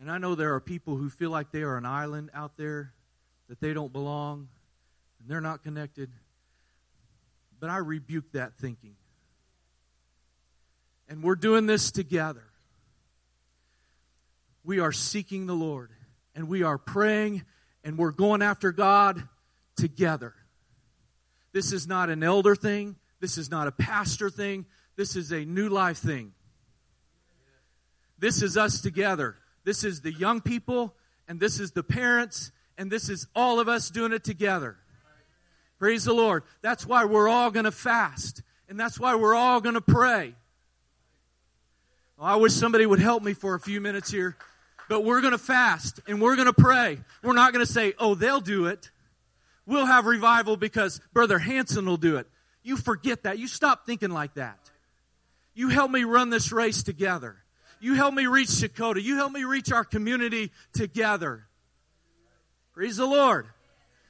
And 0.00 0.10
I 0.10 0.16
know 0.16 0.34
there 0.34 0.54
are 0.54 0.60
people 0.60 0.96
who 0.96 1.10
feel 1.10 1.28
like 1.28 1.52
they 1.52 1.60
are 1.60 1.76
an 1.76 1.84
island 1.84 2.30
out 2.32 2.56
there, 2.56 2.94
that 3.50 3.60
they 3.60 3.74
don't 3.74 3.92
belong, 3.92 4.48
and 5.20 5.28
they're 5.28 5.42
not 5.42 5.62
connected. 5.62 6.08
But 7.60 7.68
I 7.68 7.76
rebuke 7.76 8.32
that 8.32 8.54
thinking. 8.54 8.96
And 11.06 11.22
we're 11.22 11.34
doing 11.34 11.66
this 11.66 11.90
together. 11.90 12.44
we 14.64 14.80
are 14.80 14.92
seeking 14.92 15.46
the 15.46 15.54
Lord 15.54 15.90
and 16.38 16.48
we 16.48 16.62
are 16.62 16.78
praying 16.78 17.42
and 17.82 17.98
we're 17.98 18.12
going 18.12 18.42
after 18.42 18.70
God 18.70 19.20
together. 19.76 20.34
This 21.52 21.72
is 21.72 21.88
not 21.88 22.10
an 22.10 22.22
elder 22.22 22.54
thing. 22.54 22.94
This 23.18 23.38
is 23.38 23.50
not 23.50 23.66
a 23.66 23.72
pastor 23.72 24.30
thing. 24.30 24.64
This 24.94 25.16
is 25.16 25.32
a 25.32 25.44
new 25.44 25.68
life 25.68 25.98
thing. 25.98 26.32
This 28.20 28.40
is 28.40 28.56
us 28.56 28.80
together. 28.80 29.34
This 29.64 29.82
is 29.82 30.00
the 30.00 30.12
young 30.12 30.40
people, 30.40 30.94
and 31.26 31.40
this 31.40 31.58
is 31.58 31.72
the 31.72 31.82
parents, 31.82 32.52
and 32.76 32.88
this 32.88 33.08
is 33.08 33.26
all 33.34 33.58
of 33.58 33.68
us 33.68 33.90
doing 33.90 34.12
it 34.12 34.22
together. 34.22 34.76
Praise 35.80 36.04
the 36.04 36.12
Lord. 36.12 36.44
That's 36.62 36.86
why 36.86 37.04
we're 37.04 37.28
all 37.28 37.50
going 37.50 37.64
to 37.64 37.72
fast, 37.72 38.42
and 38.68 38.78
that's 38.78 39.00
why 39.00 39.16
we're 39.16 39.34
all 39.34 39.60
going 39.60 39.74
to 39.74 39.80
pray. 39.80 40.36
Well, 42.16 42.28
I 42.28 42.36
wish 42.36 42.52
somebody 42.52 42.86
would 42.86 43.00
help 43.00 43.24
me 43.24 43.32
for 43.32 43.56
a 43.56 43.60
few 43.60 43.80
minutes 43.80 44.08
here, 44.08 44.36
but 44.88 45.04
we're 45.04 45.20
going 45.20 45.32
to 45.32 45.38
fast 45.38 46.00
and 46.06 46.20
we're 46.20 46.36
going 46.36 46.46
to 46.46 46.52
pray. 46.52 46.98
We're 47.22 47.34
not 47.34 47.52
going 47.52 47.64
to 47.64 47.70
say, 47.70 47.94
oh, 47.98 48.14
they'll 48.14 48.40
do 48.40 48.66
it. 48.66 48.90
We'll 49.66 49.86
have 49.86 50.06
revival 50.06 50.56
because 50.56 51.00
Brother 51.12 51.38
Hanson 51.38 51.84
will 51.86 51.98
do 51.98 52.16
it. 52.16 52.26
You 52.62 52.76
forget 52.76 53.24
that. 53.24 53.38
You 53.38 53.48
stop 53.48 53.86
thinking 53.86 54.10
like 54.10 54.34
that. 54.34 54.58
You 55.54 55.68
help 55.68 55.90
me 55.90 56.04
run 56.04 56.30
this 56.30 56.52
race 56.52 56.82
together. 56.82 57.36
You 57.80 57.94
help 57.94 58.14
me 58.14 58.26
reach 58.26 58.48
Shakota. 58.48 59.02
You 59.02 59.16
help 59.16 59.32
me 59.32 59.44
reach 59.44 59.70
our 59.72 59.84
community 59.84 60.52
together. 60.72 61.46
Praise 62.72 62.96
the 62.96 63.06
Lord. 63.06 63.46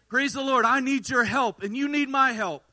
Praise 0.08 0.32
the 0.32 0.42
Lord. 0.42 0.64
I 0.64 0.80
need 0.80 1.08
your 1.08 1.24
help 1.24 1.62
and 1.62 1.76
you 1.76 1.88
need 1.88 2.08
my 2.08 2.32
help. 2.32 2.64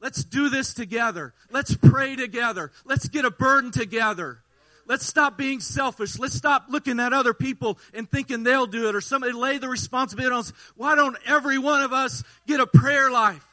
Let's 0.00 0.22
do 0.22 0.50
this 0.50 0.74
together. 0.74 1.32
Let's 1.50 1.74
pray 1.76 2.16
together. 2.16 2.72
Let's 2.84 3.08
get 3.08 3.24
a 3.24 3.30
burden 3.30 3.70
together. 3.70 4.43
Let's 4.86 5.06
stop 5.06 5.38
being 5.38 5.60
selfish. 5.60 6.18
Let's 6.18 6.34
stop 6.34 6.66
looking 6.68 7.00
at 7.00 7.12
other 7.12 7.32
people 7.32 7.78
and 7.94 8.10
thinking 8.10 8.42
they'll 8.42 8.66
do 8.66 8.88
it 8.88 8.94
or 8.94 9.00
somebody 9.00 9.32
lay 9.32 9.58
the 9.58 9.68
responsibility 9.68 10.34
on 10.34 10.40
us. 10.40 10.52
Why 10.76 10.94
don't 10.94 11.16
every 11.26 11.58
one 11.58 11.82
of 11.82 11.92
us 11.92 12.22
get 12.46 12.60
a 12.60 12.66
prayer 12.66 13.10
life? 13.10 13.46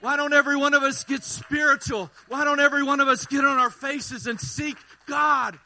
Why 0.00 0.16
don't 0.16 0.32
every 0.32 0.56
one 0.56 0.74
of 0.74 0.82
us 0.82 1.04
get 1.04 1.22
spiritual? 1.22 2.10
Why 2.28 2.44
don't 2.44 2.60
every 2.60 2.82
one 2.82 3.00
of 3.00 3.08
us 3.08 3.24
get 3.26 3.44
on 3.44 3.58
our 3.58 3.70
faces 3.70 4.26
and 4.26 4.40
seek 4.40 4.76
God? 5.06 5.58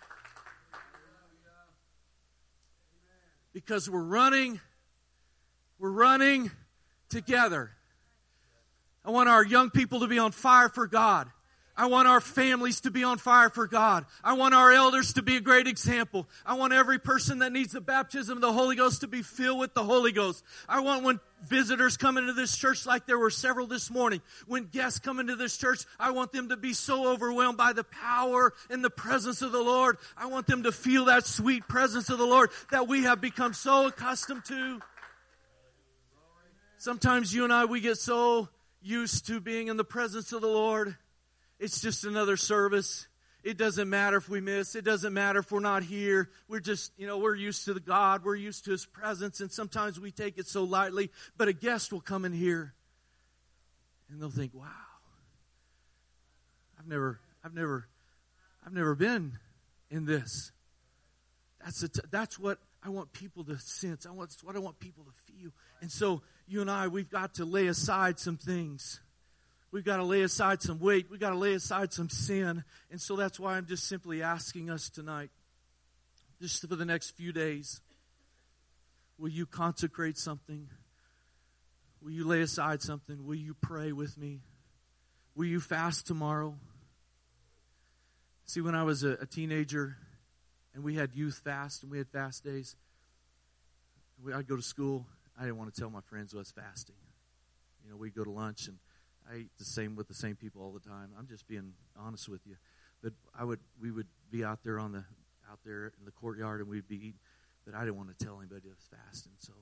Because 3.52 3.88
we're 3.88 4.02
running, 4.02 4.61
we're 5.78 5.90
running 5.90 6.50
together. 7.09 7.70
I 9.04 9.11
want 9.11 9.28
our 9.28 9.44
young 9.44 9.70
people 9.70 10.00
to 10.00 10.06
be 10.06 10.18
on 10.18 10.32
fire 10.32 10.68
for 10.68 10.87
God. 10.87 11.30
I 11.78 11.86
want 11.86 12.08
our 12.08 12.22
families 12.22 12.80
to 12.82 12.90
be 12.90 13.04
on 13.04 13.18
fire 13.18 13.50
for 13.50 13.66
God. 13.66 14.06
I 14.24 14.32
want 14.32 14.54
our 14.54 14.72
elders 14.72 15.12
to 15.14 15.22
be 15.22 15.36
a 15.36 15.40
great 15.40 15.66
example. 15.66 16.26
I 16.46 16.54
want 16.54 16.72
every 16.72 16.98
person 16.98 17.40
that 17.40 17.52
needs 17.52 17.72
the 17.72 17.82
baptism 17.82 18.38
of 18.38 18.40
the 18.40 18.52
Holy 18.52 18.76
Ghost 18.76 19.02
to 19.02 19.08
be 19.08 19.20
filled 19.20 19.58
with 19.58 19.74
the 19.74 19.84
Holy 19.84 20.10
Ghost. 20.10 20.42
I 20.68 20.80
want 20.80 21.04
when 21.04 21.20
visitors 21.42 21.98
come 21.98 22.16
into 22.16 22.32
this 22.32 22.56
church 22.56 22.86
like 22.86 23.06
there 23.06 23.18
were 23.18 23.28
several 23.28 23.66
this 23.66 23.90
morning, 23.90 24.22
when 24.46 24.64
guests 24.64 25.00
come 25.00 25.20
into 25.20 25.36
this 25.36 25.58
church, 25.58 25.80
I 26.00 26.12
want 26.12 26.32
them 26.32 26.48
to 26.48 26.56
be 26.56 26.72
so 26.72 27.12
overwhelmed 27.12 27.58
by 27.58 27.74
the 27.74 27.84
power 27.84 28.54
and 28.70 28.82
the 28.82 28.88
presence 28.88 29.42
of 29.42 29.52
the 29.52 29.62
Lord. 29.62 29.98
I 30.16 30.26
want 30.26 30.46
them 30.46 30.62
to 30.62 30.72
feel 30.72 31.06
that 31.06 31.26
sweet 31.26 31.68
presence 31.68 32.08
of 32.08 32.16
the 32.16 32.26
Lord 32.26 32.50
that 32.70 32.88
we 32.88 33.02
have 33.02 33.20
become 33.20 33.52
so 33.52 33.86
accustomed 33.86 34.46
to. 34.46 34.80
Sometimes 36.78 37.34
you 37.34 37.44
and 37.44 37.52
I, 37.52 37.66
we 37.66 37.80
get 37.80 37.98
so 37.98 38.48
used 38.80 39.26
to 39.26 39.40
being 39.40 39.68
in 39.68 39.76
the 39.76 39.84
presence 39.84 40.32
of 40.32 40.40
the 40.40 40.46
Lord 40.46 40.96
it's 41.59 41.81
just 41.81 42.05
another 42.05 42.37
service. 42.37 43.09
It 43.42 43.57
doesn't 43.57 43.88
matter 43.88 44.16
if 44.16 44.29
we 44.29 44.40
miss. 44.40 44.75
It 44.75 44.85
doesn't 44.85 45.14
matter 45.14 45.38
if 45.38 45.53
we're 45.53 45.61
not 45.61 45.85
here. 45.85 46.31
We're 46.49 46.61
just, 46.61 46.92
you 46.99 47.07
know, 47.07 47.19
we're 47.19 47.37
used 47.37 47.66
to 47.66 47.75
the 47.75 47.81
God. 47.81 48.25
We're 48.25 48.35
used 48.35 48.64
to 48.64 48.73
His 48.73 48.85
presence, 48.85 49.40
and 49.40 49.53
sometimes 49.53 50.01
we 50.01 50.11
take 50.11 50.37
it 50.37 50.49
so 50.49 50.64
lightly. 50.64 51.11
But 51.37 51.49
a 51.49 51.53
guest 51.53 51.92
will 51.92 52.01
come 52.01 52.25
in 52.25 52.33
here, 52.33 52.75
and 54.11 54.21
they'll 54.21 54.31
think, 54.31 54.53
"Wow, 54.53 54.66
I've 56.79 56.88
never, 56.88 57.21
I've 57.45 57.55
never, 57.55 57.87
I've 58.66 58.73
never 58.73 58.97
been 58.97 59.38
in 59.90 60.07
this." 60.07 60.51
That's 61.64 61.81
t- 61.81 62.01
that's 62.11 62.38
what 62.38 62.59
I 62.83 62.88
want 62.88 63.12
people 63.12 63.45
to 63.45 63.59
sense. 63.59 64.07
I 64.07 64.11
want 64.11 64.37
what 64.42 64.57
I 64.57 64.59
want 64.59 64.81
people 64.81 65.05
to 65.05 65.33
feel. 65.33 65.51
And 65.81 65.90
so 65.90 66.23
you 66.49 66.61
and 66.61 66.71
I, 66.71 66.88
we've 66.88 67.11
got 67.11 67.35
to 67.35 67.45
lay 67.45 67.69
aside 67.69 68.19
some 68.19 68.37
things 68.37 69.01
We've 69.76 69.84
got 69.84 69.98
to 69.98 70.04
lay 70.04 70.22
aside 70.22 70.62
some 70.62 70.78
weight. 70.78 71.08
We've 71.10 71.20
got 71.20 71.32
to 71.32 71.36
lay 71.36 71.52
aside 71.52 71.92
some 71.92 72.08
sin. 72.08 72.64
And 72.90 72.98
so 72.98 73.14
that's 73.14 73.38
why 73.38 73.58
I'm 73.58 73.66
just 73.66 73.86
simply 73.86 74.22
asking 74.22 74.70
us 74.70 74.88
tonight, 74.88 75.28
just 76.40 76.66
for 76.66 76.76
the 76.76 76.86
next 76.86 77.10
few 77.10 77.30
days, 77.30 77.82
will 79.18 79.28
you 79.28 79.44
consecrate 79.44 80.16
something? 80.16 80.68
Will 82.00 82.12
you 82.12 82.26
lay 82.26 82.40
aside 82.40 82.80
something? 82.80 83.26
Will 83.26 83.34
you 83.34 83.52
pray 83.52 83.92
with 83.92 84.16
me? 84.16 84.40
Will 85.34 85.44
you 85.44 85.60
fast 85.60 86.06
tomorrow? 86.06 86.56
See, 88.46 88.62
when 88.62 88.74
I 88.74 88.84
was 88.84 89.04
a, 89.04 89.10
a 89.20 89.26
teenager 89.26 89.98
and 90.74 90.84
we 90.84 90.94
had 90.94 91.14
youth 91.14 91.42
fast 91.44 91.82
and 91.82 91.92
we 91.92 91.98
had 91.98 92.08
fast 92.08 92.42
days, 92.42 92.76
we, 94.24 94.32
I'd 94.32 94.48
go 94.48 94.56
to 94.56 94.62
school. 94.62 95.04
I 95.38 95.42
didn't 95.42 95.58
want 95.58 95.74
to 95.74 95.78
tell 95.78 95.90
my 95.90 96.00
friends 96.00 96.32
I 96.32 96.38
was 96.38 96.50
fasting. 96.50 96.96
You 97.84 97.90
know, 97.90 97.98
we'd 97.98 98.14
go 98.14 98.24
to 98.24 98.30
lunch 98.30 98.68
and 98.68 98.78
I 99.30 99.36
eat 99.38 99.50
the 99.58 99.64
same 99.64 99.96
with 99.96 100.08
the 100.08 100.14
same 100.14 100.36
people 100.36 100.62
all 100.62 100.72
the 100.72 100.80
time. 100.80 101.10
I'm 101.18 101.26
just 101.26 101.48
being 101.48 101.72
honest 101.98 102.28
with 102.28 102.40
you. 102.46 102.56
But 103.02 103.12
I 103.38 103.44
would 103.44 103.60
we 103.80 103.90
would 103.90 104.06
be 104.30 104.44
out 104.44 104.62
there 104.62 104.78
on 104.78 104.92
the 104.92 105.04
out 105.50 105.60
there 105.64 105.92
in 105.98 106.04
the 106.04 106.12
courtyard 106.12 106.60
and 106.60 106.68
we'd 106.68 106.88
be 106.88 106.96
eating. 106.96 107.20
But 107.64 107.74
I 107.74 107.80
didn't 107.80 107.96
want 107.96 108.16
to 108.16 108.24
tell 108.24 108.38
anybody 108.38 108.68
I 108.68 108.70
was 108.70 108.88
fasting, 108.90 109.32
so 109.38 109.52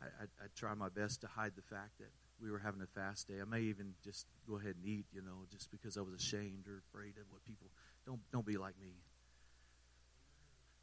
I, 0.00 0.06
I, 0.06 0.44
I 0.44 0.46
try 0.56 0.72
my 0.74 0.88
best 0.88 1.20
to 1.20 1.26
hide 1.26 1.52
the 1.56 1.62
fact 1.62 1.98
that 1.98 2.08
we 2.40 2.50
were 2.50 2.58
having 2.58 2.80
a 2.80 2.86
fast 2.86 3.28
day. 3.28 3.34
I 3.40 3.44
may 3.44 3.60
even 3.62 3.92
just 4.02 4.26
go 4.48 4.56
ahead 4.56 4.76
and 4.76 4.86
eat, 4.86 5.04
you 5.12 5.20
know, 5.20 5.44
just 5.52 5.70
because 5.70 5.98
I 5.98 6.00
was 6.00 6.14
ashamed 6.14 6.66
or 6.68 6.82
afraid 6.88 7.18
of 7.20 7.24
what 7.30 7.44
people. 7.44 7.68
Don't 8.06 8.20
don't 8.32 8.46
be 8.46 8.56
like 8.56 8.80
me. 8.80 8.94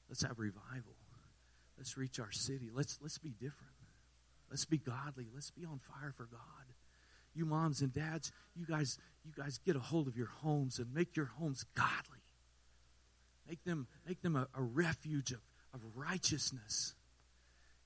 Let's 0.07 0.23
have 0.23 0.38
revival. 0.38 0.95
Let's 1.77 1.97
reach 1.97 2.19
our 2.19 2.31
city. 2.31 2.69
Let's 2.71 2.99
let's 3.01 3.17
be 3.17 3.31
different. 3.31 3.73
Let's 4.49 4.65
be 4.65 4.77
godly. 4.77 5.27
Let's 5.34 5.49
be 5.49 5.65
on 5.65 5.79
fire 5.79 6.13
for 6.15 6.25
God 6.25 6.70
you 7.34 7.46
moms 7.46 7.82
and 7.82 7.94
dads, 7.94 8.32
you 8.56 8.65
guys, 8.65 8.98
you 9.24 9.32
guys 9.36 9.60
get 9.60 9.76
a 9.76 9.80
hold 9.80 10.08
of 10.08 10.17
your 10.17 10.28
homes 10.28 10.80
and 10.80 10.94
make 10.94 11.15
your 11.15 11.26
homes 11.26 11.65
godly. 11.76 12.20
Make 13.48 13.63
them, 13.63 13.88
make 14.08 14.22
them 14.22 14.36
a, 14.36 14.48
a 14.56 14.62
refuge 14.62 15.32
of, 15.32 15.41
of 15.74 15.82
righteousness. 15.96 16.94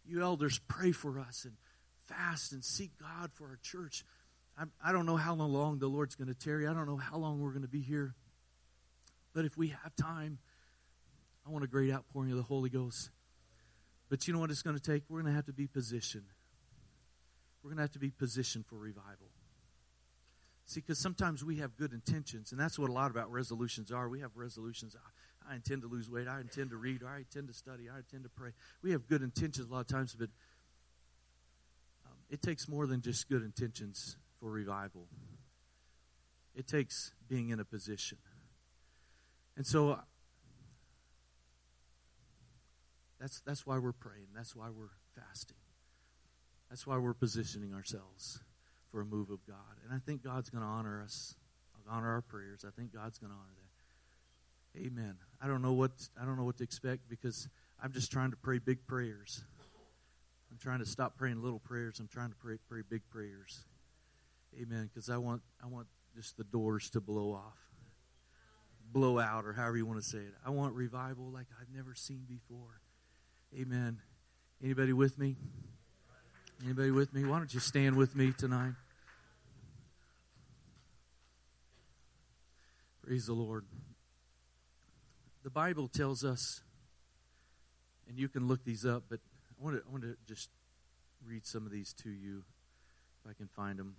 You 0.05 0.21
elders, 0.21 0.59
pray 0.67 0.91
for 0.91 1.19
us 1.19 1.45
and 1.45 1.53
fast 2.05 2.51
and 2.51 2.63
seek 2.63 2.91
God 2.99 3.31
for 3.33 3.45
our 3.45 3.59
church. 3.61 4.05
I, 4.57 4.65
I 4.83 4.91
don't 4.91 5.05
know 5.05 5.17
how 5.17 5.33
long 5.33 5.79
the 5.79 5.87
Lord's 5.87 6.15
going 6.15 6.27
to 6.27 6.35
tarry. 6.35 6.67
I 6.67 6.73
don't 6.73 6.87
know 6.87 6.97
how 6.97 7.17
long 7.17 7.41
we're 7.41 7.51
going 7.51 7.63
to 7.63 7.67
be 7.67 7.81
here. 7.81 8.13
But 9.33 9.45
if 9.45 9.57
we 9.57 9.69
have 9.69 9.95
time, 9.95 10.37
I 11.45 11.51
want 11.51 11.63
a 11.63 11.67
great 11.67 11.91
outpouring 11.91 12.31
of 12.31 12.37
the 12.37 12.43
Holy 12.43 12.69
Ghost. 12.69 13.09
But 14.09 14.27
you 14.27 14.33
know 14.33 14.39
what 14.39 14.51
it's 14.51 14.61
going 14.61 14.77
to 14.77 14.81
take? 14.81 15.03
We're 15.09 15.21
going 15.21 15.31
to 15.31 15.35
have 15.35 15.47
to 15.47 15.53
be 15.53 15.67
positioned. 15.67 16.25
We're 17.63 17.69
going 17.69 17.77
to 17.77 17.83
have 17.83 17.93
to 17.93 17.99
be 17.99 18.11
positioned 18.11 18.65
for 18.67 18.75
revival. 18.75 19.27
See, 20.65 20.79
because 20.79 20.97
sometimes 20.97 21.43
we 21.43 21.57
have 21.57 21.77
good 21.77 21.93
intentions, 21.93 22.51
and 22.51 22.59
that's 22.59 22.79
what 22.79 22.89
a 22.89 22.93
lot 22.93 23.11
about 23.11 23.31
resolutions 23.31 23.91
are. 23.91 24.09
We 24.09 24.21
have 24.21 24.31
resolutions. 24.35 24.95
I 25.47 25.55
intend 25.55 25.83
to 25.83 25.87
lose 25.87 26.09
weight. 26.09 26.27
I 26.27 26.41
intend 26.41 26.71
to 26.71 26.77
read. 26.77 27.01
I 27.03 27.17
intend 27.17 27.47
to 27.49 27.53
study. 27.53 27.83
I 27.87 27.97
intend 27.97 28.23
to 28.23 28.29
pray. 28.29 28.49
We 28.81 28.91
have 28.91 29.07
good 29.07 29.21
intentions 29.21 29.69
a 29.69 29.71
lot 29.71 29.81
of 29.81 29.87
times, 29.87 30.15
but 30.17 30.29
um, 32.07 32.17
it 32.31 32.41
takes 32.41 32.67
more 32.67 32.87
than 32.87 33.01
just 33.01 33.29
good 33.29 33.43
intentions 33.43 34.17
for 34.39 34.49
revival. 34.49 35.07
It 36.55 36.67
takes 36.67 37.13
being 37.29 37.49
in 37.49 37.59
a 37.59 37.65
position. 37.65 38.17
And 39.55 39.67
so 39.67 39.91
uh, 39.91 39.99
that's, 43.19 43.39
that's 43.41 43.67
why 43.67 43.77
we're 43.77 43.91
praying. 43.91 44.29
That's 44.35 44.55
why 44.55 44.69
we're 44.75 44.87
fasting. 45.15 45.57
That's 46.69 46.87
why 46.87 46.97
we're 46.97 47.13
positioning 47.13 47.71
ourselves 47.71 48.39
for 48.95 49.01
a 49.01 49.05
move 49.05 49.29
of 49.29 49.45
God. 49.45 49.57
And 49.83 49.93
I 49.93 49.99
think 49.99 50.23
God's 50.23 50.49
going 50.49 50.63
to 50.63 50.69
honor 50.69 51.01
us, 51.03 51.35
honor 51.89 52.13
our 52.13 52.21
prayers. 52.21 52.63
I 52.65 52.71
think 52.79 52.93
God's 52.93 53.19
going 53.19 53.29
to 53.29 53.35
honor 53.35 53.51
that. 53.57 54.87
Amen. 54.87 55.17
I 55.41 55.47
don't 55.47 55.61
know 55.61 55.73
what 55.73 55.91
I 56.19 56.23
don't 56.23 56.37
know 56.37 56.45
what 56.45 56.57
to 56.59 56.63
expect 56.63 57.09
because 57.09 57.49
I'm 57.83 57.91
just 57.91 58.09
trying 58.09 58.31
to 58.31 58.37
pray 58.37 58.59
big 58.59 58.87
prayers. 58.87 59.43
I'm 60.49 60.57
trying 60.57 60.79
to 60.79 60.85
stop 60.85 61.17
praying 61.17 61.43
little 61.43 61.59
prayers. 61.59 61.99
I'm 61.99 62.07
trying 62.07 62.29
to 62.29 62.35
pray 62.37 62.55
pray 62.69 62.83
big 62.89 63.01
prayers. 63.09 63.65
Amen. 64.61 64.89
Because 64.93 65.09
I 65.09 65.17
want 65.17 65.41
I 65.61 65.67
want 65.67 65.87
just 66.15 66.37
the 66.37 66.45
doors 66.45 66.89
to 66.91 67.01
blow 67.01 67.33
off, 67.33 67.59
blow 68.93 69.19
out, 69.19 69.43
or 69.43 69.51
however 69.51 69.75
you 69.75 69.85
want 69.85 70.01
to 70.01 70.07
say 70.07 70.19
it. 70.19 70.33
I 70.45 70.51
want 70.51 70.73
revival 70.73 71.25
like 71.33 71.47
I've 71.59 71.75
never 71.75 71.95
seen 71.95 72.23
before. 72.29 72.79
Amen. 73.59 73.99
Anybody 74.63 74.93
with 74.93 75.19
me? 75.19 75.35
Anybody 76.63 76.91
with 76.91 77.13
me? 77.13 77.25
Why 77.25 77.39
don't 77.39 77.53
you 77.53 77.59
stand 77.59 77.97
with 77.97 78.15
me 78.15 78.31
tonight? 78.31 78.71
Praise 83.05 83.27
the 83.27 83.33
Lord. 83.33 83.65
the 85.43 85.51
Bible 85.51 85.87
tells 85.87 86.23
us, 86.23 86.63
and 88.09 88.17
you 88.17 88.27
can 88.27 88.47
look 88.47 88.65
these 88.65 88.83
up, 88.83 89.03
but 89.07 89.19
I 89.51 89.63
want 89.63 89.75
to, 89.75 89.83
I 89.87 89.91
want 89.91 90.03
to 90.05 90.15
just 90.27 90.49
read 91.23 91.45
some 91.45 91.67
of 91.67 91.71
these 91.71 91.93
to 92.01 92.09
you 92.09 92.43
if 93.23 93.29
I 93.29 93.33
can 93.35 93.47
find 93.47 93.77
them. 93.77 93.95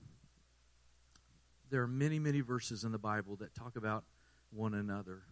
There 1.71 1.83
are 1.83 1.87
many, 1.87 2.19
many 2.19 2.41
verses 2.41 2.83
in 2.83 2.91
the 2.91 2.99
Bible 2.99 3.37
that 3.37 3.55
talk 3.55 3.77
about 3.77 4.03
one 4.51 4.75
another. 4.75 5.23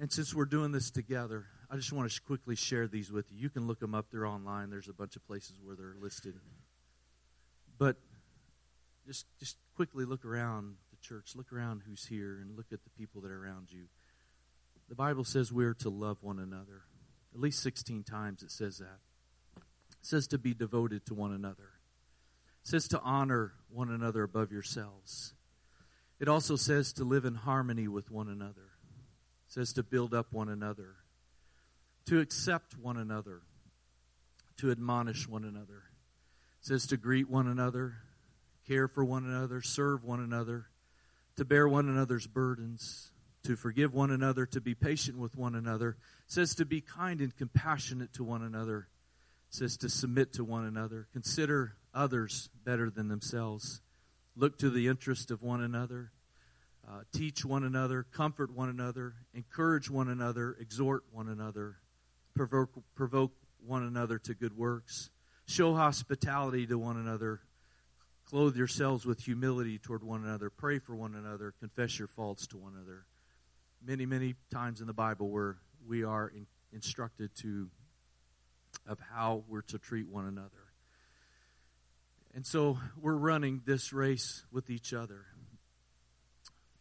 And 0.00 0.12
since 0.12 0.34
we're 0.34 0.46
doing 0.46 0.72
this 0.72 0.90
together, 0.90 1.46
I 1.70 1.76
just 1.76 1.92
want 1.92 2.10
to 2.10 2.20
quickly 2.22 2.56
share 2.56 2.88
these 2.88 3.12
with 3.12 3.30
you. 3.30 3.38
You 3.38 3.50
can 3.50 3.68
look 3.68 3.78
them 3.78 3.94
up, 3.94 4.06
they're 4.10 4.26
online. 4.26 4.70
There's 4.70 4.88
a 4.88 4.92
bunch 4.92 5.14
of 5.14 5.24
places 5.28 5.54
where 5.62 5.76
they're 5.76 5.94
listed. 6.00 6.34
But 7.78 7.98
just 9.06 9.26
just 9.38 9.58
quickly 9.76 10.04
look 10.04 10.24
around 10.24 10.74
church, 11.00 11.32
look 11.34 11.52
around 11.52 11.82
who's 11.86 12.06
here 12.06 12.38
and 12.40 12.56
look 12.56 12.66
at 12.72 12.84
the 12.84 12.90
people 12.90 13.22
that 13.22 13.30
are 13.30 13.42
around 13.42 13.70
you. 13.70 13.84
The 14.88 14.94
Bible 14.94 15.24
says 15.24 15.52
we're 15.52 15.74
to 15.74 15.90
love 15.90 16.18
one 16.22 16.38
another. 16.38 16.82
At 17.34 17.40
least 17.40 17.62
16 17.62 18.04
times 18.04 18.42
it 18.42 18.50
says 18.50 18.78
that. 18.78 18.98
It 19.56 20.06
says 20.06 20.26
to 20.28 20.38
be 20.38 20.54
devoted 20.54 21.04
to 21.06 21.14
one 21.14 21.32
another. 21.32 21.70
It 22.62 22.68
says 22.68 22.88
to 22.88 23.00
honor 23.00 23.52
one 23.68 23.90
another 23.90 24.22
above 24.22 24.52
yourselves. 24.52 25.34
It 26.18 26.28
also 26.28 26.56
says 26.56 26.92
to 26.94 27.04
live 27.04 27.24
in 27.24 27.34
harmony 27.34 27.86
with 27.86 28.10
one 28.10 28.28
another 28.28 28.68
says 29.48 29.72
to 29.72 29.82
build 29.82 30.14
up 30.14 30.32
one 30.32 30.48
another, 30.48 30.96
to 32.06 32.20
accept 32.20 32.76
one 32.78 32.98
another, 32.98 33.40
to 34.58 34.70
admonish 34.70 35.26
one 35.26 35.44
another. 35.44 35.84
It 36.60 36.66
says 36.66 36.86
to 36.88 36.96
greet 36.96 37.28
one 37.30 37.48
another, 37.48 37.94
care 38.66 38.88
for 38.88 39.04
one 39.04 39.24
another, 39.24 39.62
serve 39.62 40.04
one 40.04 40.20
another, 40.20 40.66
to 41.38 41.44
bear 41.44 41.68
one 41.68 41.88
another's 41.88 42.26
burdens, 42.26 43.12
to 43.44 43.54
forgive 43.54 43.94
one 43.94 44.10
another, 44.10 44.44
to 44.44 44.60
be 44.60 44.74
patient 44.74 45.16
with 45.16 45.36
one 45.36 45.54
another. 45.54 45.90
It 45.90 46.32
says 46.32 46.56
to 46.56 46.64
be 46.64 46.80
kind 46.80 47.20
and 47.20 47.34
compassionate 47.34 48.12
to 48.14 48.24
one 48.24 48.42
another. 48.42 48.88
It 49.48 49.54
says 49.54 49.76
to 49.78 49.88
submit 49.88 50.32
to 50.32 50.44
one 50.44 50.64
another, 50.64 51.06
consider 51.12 51.74
others 51.94 52.50
better 52.64 52.90
than 52.90 53.06
themselves, 53.06 53.80
look 54.34 54.58
to 54.58 54.68
the 54.68 54.88
interest 54.88 55.30
of 55.30 55.40
one 55.40 55.62
another. 55.62 56.10
Uh, 56.86 57.02
teach 57.12 57.44
one 57.44 57.62
another, 57.62 58.02
comfort 58.02 58.50
one 58.50 58.70
another, 58.70 59.14
encourage 59.34 59.90
one 59.90 60.08
another, 60.08 60.56
exhort 60.58 61.04
one 61.12 61.28
another, 61.28 61.76
provoke, 62.34 62.70
provoke 62.94 63.32
one 63.64 63.84
another 63.84 64.18
to 64.18 64.34
good 64.34 64.56
works, 64.56 65.10
show 65.46 65.74
hospitality 65.74 66.66
to 66.66 66.78
one 66.78 66.96
another, 66.96 67.42
clothe 68.28 68.56
yourselves 68.56 69.06
with 69.06 69.20
humility 69.20 69.78
toward 69.78 70.02
one 70.02 70.22
another, 70.22 70.50
pray 70.50 70.78
for 70.78 70.94
one 70.94 71.14
another, 71.14 71.54
confess 71.60 71.98
your 71.98 72.08
faults 72.08 72.46
to 72.48 72.58
one 72.58 72.74
another. 72.74 73.06
Many, 73.84 74.06
many 74.06 74.34
times 74.52 74.80
in 74.80 74.86
the 74.86 74.92
Bible 74.92 75.30
where 75.30 75.56
we 75.86 76.04
are 76.04 76.28
in, 76.28 76.46
instructed 76.72 77.30
to 77.42 77.68
of 78.86 78.98
how 79.12 79.44
we're 79.48 79.62
to 79.62 79.78
treat 79.78 80.08
one 80.08 80.26
another. 80.26 80.50
And 82.34 82.46
so 82.46 82.78
we're 83.00 83.16
running 83.16 83.62
this 83.64 83.92
race 83.92 84.44
with 84.52 84.68
each 84.68 84.92
other 84.92 85.24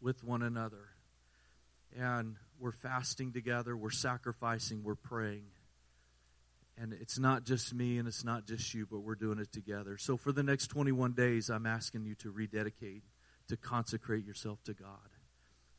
with 0.01 0.23
one 0.23 0.41
another. 0.41 0.89
And 1.97 2.36
we're 2.60 2.73
fasting 2.73 3.31
together, 3.31 3.75
we're 3.75 3.89
sacrificing, 3.89 4.83
we're 4.83 4.95
praying. 4.95 5.45
And 6.79 6.93
it's 6.93 7.17
not 7.17 7.43
just 7.43 7.73
me 7.73 7.97
and 7.97 8.07
it's 8.07 8.23
not 8.23 8.45
just 8.45 8.73
you, 8.73 8.85
but 8.89 8.99
we're 8.99 9.15
doing 9.15 9.39
it 9.39 9.51
together. 9.51 9.97
So 9.97 10.15
for 10.15 10.31
the 10.31 10.43
next 10.43 10.67
21 10.67 11.13
days, 11.13 11.49
I'm 11.49 11.65
asking 11.65 12.05
you 12.05 12.13
to 12.15 12.29
rededicate, 12.29 13.03
to 13.47 13.57
consecrate 13.57 14.25
yourself 14.25 14.63
to 14.65 14.73
God. 14.73 15.09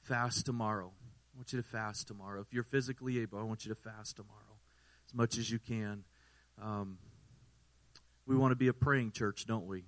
Fast 0.01 0.45
tomorrow. 0.45 0.93
I 1.33 1.37
want 1.37 1.53
you 1.53 1.63
to 1.63 1.69
fast 1.69 2.09
tomorrow. 2.09 2.41
If 2.41 2.53
you're 2.53 2.65
physically 2.65 3.21
able, 3.21 3.39
I 3.39 3.45
want 3.45 3.65
you 3.65 3.73
to 3.73 3.81
fast 3.81 4.17
tomorrow 4.17 4.59
as 5.09 5.15
much 5.15 5.39
as 5.39 5.51
you 5.51 5.61
can. 5.61 6.03
Um, 6.61 6.99
we 8.27 8.35
want 8.35 8.51
to 8.51 8.57
be 8.57 8.69
a 8.69 8.73
praying 8.73 9.13
church, 9.13 9.47
don't 9.47 9.67
we? 9.67 9.85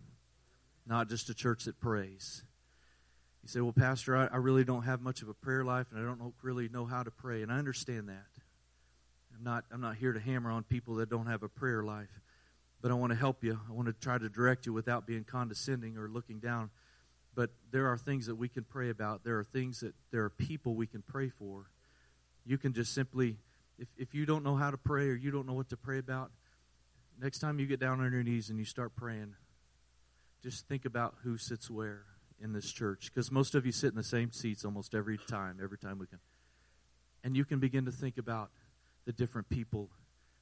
Not 0.86 1.08
just 1.08 1.28
a 1.28 1.34
church 1.34 1.64
that 1.64 1.80
prays. 1.80 2.44
You 3.42 3.48
say, 3.48 3.60
Well, 3.60 3.72
Pastor, 3.72 4.16
I, 4.16 4.26
I 4.26 4.36
really 4.36 4.64
don't 4.64 4.82
have 4.82 5.00
much 5.00 5.22
of 5.22 5.28
a 5.28 5.34
prayer 5.34 5.64
life 5.64 5.88
and 5.90 6.00
I 6.00 6.04
don't 6.04 6.20
know, 6.20 6.34
really 6.42 6.68
know 6.68 6.86
how 6.86 7.02
to 7.02 7.10
pray. 7.10 7.42
And 7.42 7.52
I 7.52 7.58
understand 7.58 8.08
that. 8.08 8.39
I'm 9.40 9.44
not, 9.44 9.64
I'm 9.72 9.81
not 9.81 9.96
here 9.96 10.12
to 10.12 10.20
hammer 10.20 10.50
on 10.50 10.64
people 10.64 10.96
that 10.96 11.09
don't 11.09 11.24
have 11.24 11.42
a 11.42 11.48
prayer 11.48 11.83
life, 11.83 12.20
but 12.83 12.90
I 12.90 12.94
want 12.94 13.12
to 13.12 13.18
help 13.18 13.42
you. 13.42 13.59
I 13.66 13.72
want 13.72 13.87
to 13.87 13.94
try 13.94 14.18
to 14.18 14.29
direct 14.29 14.66
you 14.66 14.74
without 14.74 15.07
being 15.07 15.24
condescending 15.24 15.96
or 15.96 16.09
looking 16.09 16.40
down. 16.40 16.68
But 17.35 17.48
there 17.70 17.88
are 17.88 17.96
things 17.96 18.26
that 18.26 18.35
we 18.35 18.48
can 18.48 18.64
pray 18.64 18.90
about. 18.90 19.24
There 19.24 19.38
are 19.38 19.44
things 19.44 19.81
that 19.81 19.94
there 20.11 20.24
are 20.24 20.29
people 20.29 20.74
we 20.74 20.87
can 20.87 21.00
pray 21.00 21.31
for. 21.31 21.70
You 22.44 22.59
can 22.59 22.74
just 22.74 22.92
simply, 22.92 23.38
if, 23.79 23.88
if 23.96 24.14
you 24.14 24.26
don't 24.26 24.44
know 24.44 24.57
how 24.57 24.70
to 24.70 24.76
pray 24.76 25.09
or 25.09 25.14
you 25.14 25.31
don't 25.31 25.46
know 25.46 25.55
what 25.55 25.70
to 25.70 25.76
pray 25.76 25.98
about, 25.98 26.31
next 27.18 27.38
time 27.38 27.59
you 27.59 27.66
get 27.66 27.81
down 27.81 28.00
on 28.03 28.12
your 28.12 28.22
knees 28.22 28.50
and 28.50 28.59
you 28.59 28.66
start 28.66 28.94
praying, 28.94 29.35
just 30.42 30.68
think 30.68 30.85
about 30.85 31.14
who 31.22 31.38
sits 31.38 31.70
where 31.70 32.03
in 32.42 32.53
this 32.53 32.70
church 32.70 33.11
because 33.14 33.31
most 33.31 33.55
of 33.55 33.64
you 33.64 33.72
sit 33.72 33.88
in 33.88 33.96
the 33.96 34.03
same 34.03 34.33
seats 34.33 34.66
almost 34.66 34.94
every 34.94 35.16
time, 35.16 35.61
every 35.62 35.79
time 35.79 35.98
we 35.98 36.07
can. 36.07 36.18
And 37.24 37.35
you 37.35 37.46
can 37.46 37.59
begin 37.59 37.87
to 37.87 37.92
think 37.92 38.18
about 38.18 38.50
the 39.06 39.12
different 39.12 39.48
people 39.48 39.90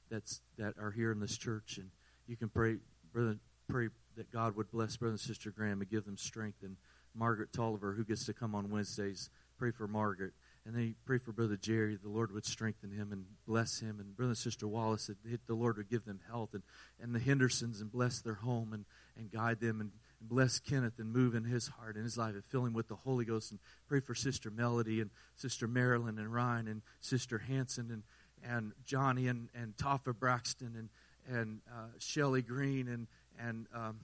that's 0.09 0.41
that 0.57 0.73
are 0.79 0.91
here 0.91 1.11
in 1.11 1.19
this 1.19 1.37
church, 1.37 1.77
and 1.77 1.89
you 2.27 2.35
can 2.35 2.49
pray, 2.49 2.77
brother, 3.13 3.37
pray 3.67 3.89
that 4.17 4.31
God 4.31 4.55
would 4.55 4.71
bless 4.71 4.97
brother 4.97 5.11
and 5.11 5.19
sister 5.19 5.51
Graham 5.51 5.81
and 5.81 5.89
give 5.89 6.05
them 6.05 6.17
strength, 6.17 6.63
and 6.63 6.75
Margaret 7.15 7.51
Tolliver, 7.53 7.93
who 7.93 8.03
gets 8.03 8.25
to 8.25 8.33
come 8.33 8.55
on 8.55 8.69
Wednesdays, 8.69 9.29
pray 9.57 9.71
for 9.71 9.87
Margaret. 9.87 10.33
And 10.65 10.75
then 10.75 10.83
you 10.83 10.95
pray 11.05 11.17
for 11.17 11.31
Brother 11.31 11.57
Jerry, 11.57 11.97
the 12.01 12.09
Lord 12.09 12.31
would 12.31 12.45
strengthen 12.45 12.91
him 12.91 13.11
and 13.11 13.25
bless 13.47 13.79
him. 13.79 13.99
And 13.99 14.15
Brother 14.15 14.31
and 14.31 14.37
Sister 14.37 14.67
Wallace, 14.67 15.07
that 15.07 15.47
the 15.47 15.53
Lord 15.55 15.77
would 15.77 15.89
give 15.89 16.05
them 16.05 16.19
health. 16.29 16.53
And, 16.53 16.63
and 17.01 17.15
the 17.15 17.19
Hendersons 17.19 17.81
and 17.81 17.91
bless 17.91 18.21
their 18.21 18.35
home 18.35 18.73
and, 18.73 18.85
and 19.17 19.31
guide 19.31 19.61
them 19.61 19.81
and 19.81 19.91
bless 20.21 20.59
Kenneth 20.59 20.99
and 20.99 21.11
move 21.11 21.33
in 21.33 21.45
his 21.45 21.67
heart 21.67 21.95
and 21.95 22.03
his 22.03 22.17
life 22.17 22.35
and 22.35 22.45
fill 22.45 22.65
him 22.65 22.73
with 22.73 22.87
the 22.87 22.95
Holy 22.95 23.25
Ghost 23.25 23.51
and 23.51 23.59
pray 23.87 23.99
for 23.99 24.13
Sister 24.13 24.51
Melody 24.51 25.01
and 25.01 25.09
Sister 25.37 25.67
Marilyn 25.67 26.19
and 26.19 26.31
Ryan 26.31 26.67
and 26.67 26.81
Sister 26.99 27.39
Hanson 27.39 27.89
and, 27.89 28.03
and 28.43 28.73
Johnny 28.85 29.27
and, 29.27 29.49
and 29.55 29.75
Toffa 29.77 30.17
Braxton 30.17 30.75
and, 30.77 31.37
and 31.37 31.61
uh, 31.69 31.87
Shelly 31.99 32.41
Green 32.41 32.87
and, 32.87 33.07
and 33.39 33.67
um, 33.73 33.99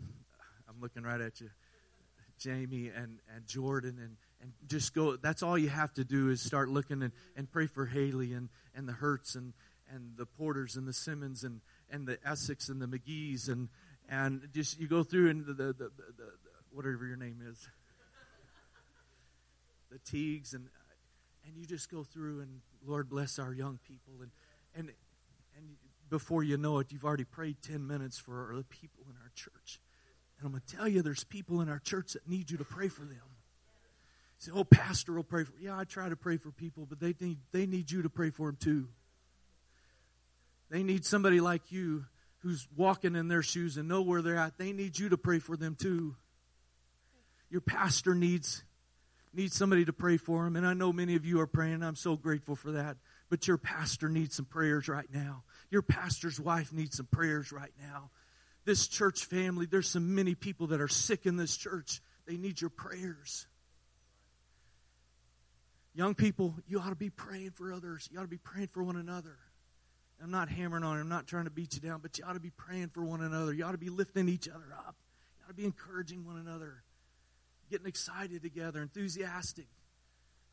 I'm 0.70 0.82
looking 0.82 1.04
right 1.04 1.22
at 1.22 1.40
you, 1.42 1.50
Jamie 2.40 2.92
and, 2.96 3.20
and 3.34 3.48
Jordan 3.48 3.98
and, 4.00 4.18
and 4.42 4.54
just 4.68 4.94
go. 4.94 5.16
That's 5.16 5.44
all 5.44 5.58
you 5.58 5.70
have 5.70 5.94
to 5.96 6.04
do 6.04 6.30
is 6.30 6.42
start 6.42 6.70
looking 6.70 7.02
and, 7.02 7.12
and 7.36 7.50
pray 7.50 7.68
for 7.68 7.86
Haley 7.86 8.34
and, 8.34 8.50
and 8.76 8.88
the 8.88 8.94
Hurts 8.94 9.36
and, 9.36 9.54
and 9.94 10.18
the 10.18 10.26
Porters 10.26 10.76
and 10.76 10.88
the 10.88 10.94
Simmons 10.94 11.44
and, 11.44 11.62
and 11.90 12.08
the 12.08 12.18
Essex 12.26 12.70
and 12.70 12.82
the 12.82 12.88
McGees 12.88 13.50
and, 13.50 13.70
and 14.10 14.48
just 14.54 14.80
you 14.80 14.88
go 14.88 15.04
through 15.04 15.30
and 15.30 15.46
the, 15.46 15.54
the, 15.54 15.74
the, 15.74 15.92
the 16.18 16.32
whatever 16.72 17.06
your 17.06 17.18
name 17.18 17.42
is, 17.50 17.68
the 19.92 20.00
Teagues, 20.00 20.54
and 20.54 20.68
and 21.46 21.56
you 21.58 21.66
just 21.66 21.90
go 21.90 22.04
through 22.04 22.42
and 22.42 22.62
Lord 22.86 23.10
bless 23.10 23.40
our 23.40 23.54
young 23.54 23.80
people, 23.88 24.14
and 24.22 24.32
and 24.76 24.92
and 25.58 25.76
before 26.10 26.44
you 26.44 26.58
know 26.58 26.80
it, 26.80 26.92
you've 26.92 27.06
already 27.06 27.24
prayed 27.24 27.58
ten 27.62 27.88
minutes 27.88 28.18
for 28.18 28.54
the 28.56 28.64
people 28.64 29.04
in 29.10 29.16
our 29.22 29.32
church, 29.36 29.80
and 30.38 30.46
I'm 30.46 30.52
going 30.52 30.64
to 30.68 30.76
tell 30.76 30.88
you, 30.88 31.02
there's 31.02 31.24
people 31.24 31.62
in 31.62 31.70
our 31.70 31.80
church 31.80 32.14
that 32.14 32.28
need 32.28 32.52
you 32.52 32.58
to 32.58 32.66
pray 32.66 32.88
for 32.88 33.02
them. 33.04 33.22
Say, 34.38 34.52
oh, 34.54 34.66
pastor 34.66 35.14
will 35.14 35.24
pray 35.24 35.46
for. 35.46 35.54
Yeah, 35.60 35.78
I 35.78 35.86
try 35.86 36.10
to 36.10 36.16
pray 36.16 36.38
for 36.38 36.52
people, 36.52 36.86
but 36.86 37.00
they 37.00 37.16
need 37.20 37.38
they 37.52 37.66
need 37.66 37.90
you 37.90 38.02
to 38.04 38.10
pray 38.10 38.30
for 38.30 38.48
them 38.48 38.58
too. 38.60 38.88
They 40.70 40.84
need 40.84 41.06
somebody 41.06 41.40
like 41.40 41.72
you 41.72 42.06
who's 42.46 42.68
walking 42.76 43.16
in 43.16 43.28
their 43.28 43.42
shoes 43.42 43.76
and 43.76 43.88
know 43.88 44.04
where 44.04 44.22
they're 44.22 44.38
at, 44.38 44.56
they 44.60 44.72
need 44.72 45.00
you 45.00 45.10
to 45.10 45.18
pray 45.18 45.40
for 45.40 45.58
them 45.58 45.76
too. 45.76 46.16
Your 47.50 47.62
pastor 47.62 48.14
needs 48.14 48.64
needs 49.36 49.56
somebody 49.56 49.86
to 49.86 49.94
pray 49.94 50.18
for 50.18 50.46
him, 50.46 50.56
and 50.56 50.66
I 50.66 50.74
know 50.74 50.94
many 50.94 51.16
of 51.16 51.26
you 51.26 51.40
are 51.42 51.48
praying. 51.48 51.84
I'm 51.84 51.96
so 51.96 52.16
grateful 52.16 52.56
for 52.56 52.72
that. 52.72 52.98
But 53.30 53.48
your 53.48 53.58
pastor 53.58 54.08
needs 54.08 54.36
some 54.36 54.46
prayers 54.46 54.88
right 54.88 55.08
now. 55.12 55.44
Your 55.72 55.82
pastor's 55.82 56.40
wife 56.40 56.72
needs 56.72 56.98
some 56.98 57.08
prayers 57.08 57.52
right 57.52 57.74
now. 57.82 58.12
This 58.66 58.88
church 58.88 59.26
family, 59.26 59.66
there's 59.66 59.90
so 59.90 60.00
many 60.00 60.36
people 60.36 60.68
that 60.68 60.82
are 60.82 60.88
sick 60.88 61.26
in 61.26 61.36
this 61.38 61.56
church. 61.56 62.02
They 62.28 62.38
need 62.38 62.62
your 62.62 62.70
prayers. 62.70 63.48
Young 65.94 66.16
people, 66.16 66.56
you 66.68 66.80
ought 66.80 66.90
to 66.90 66.96
be 66.96 67.10
praying 67.10 67.52
for 67.52 67.72
others. 67.72 68.10
You 68.12 68.20
ought 68.20 68.24
to 68.24 68.28
be 68.28 68.38
praying 68.38 68.70
for 68.74 68.84
one 68.84 68.96
another. 68.96 69.38
I'm 70.22 70.32
not 70.32 70.50
hammering 70.50 70.84
on 70.84 70.96
you. 70.96 71.02
I'm 71.02 71.10
not 71.10 71.28
trying 71.28 71.46
to 71.46 71.52
beat 71.52 71.76
you 71.76 71.82
down, 71.82 72.00
but 72.02 72.18
you 72.18 72.26
ought 72.26 72.34
to 72.34 72.40
be 72.40 72.52
praying 72.52 72.90
for 72.90 73.04
one 73.04 73.22
another. 73.22 73.54
You 73.54 73.66
ought 73.66 73.74
to 73.74 73.78
be 73.78 73.90
lifting 73.90 74.30
each 74.30 74.48
other 74.48 74.74
up. 74.78 74.96
You 75.38 75.46
ought 75.46 75.50
to 75.50 75.54
be 75.54 75.66
encouraging 75.66 76.26
one 76.26 76.38
another, 76.38 76.84
getting 77.70 77.88
excited 77.88 78.42
together, 78.42 78.82
enthusiastic. 78.82 79.68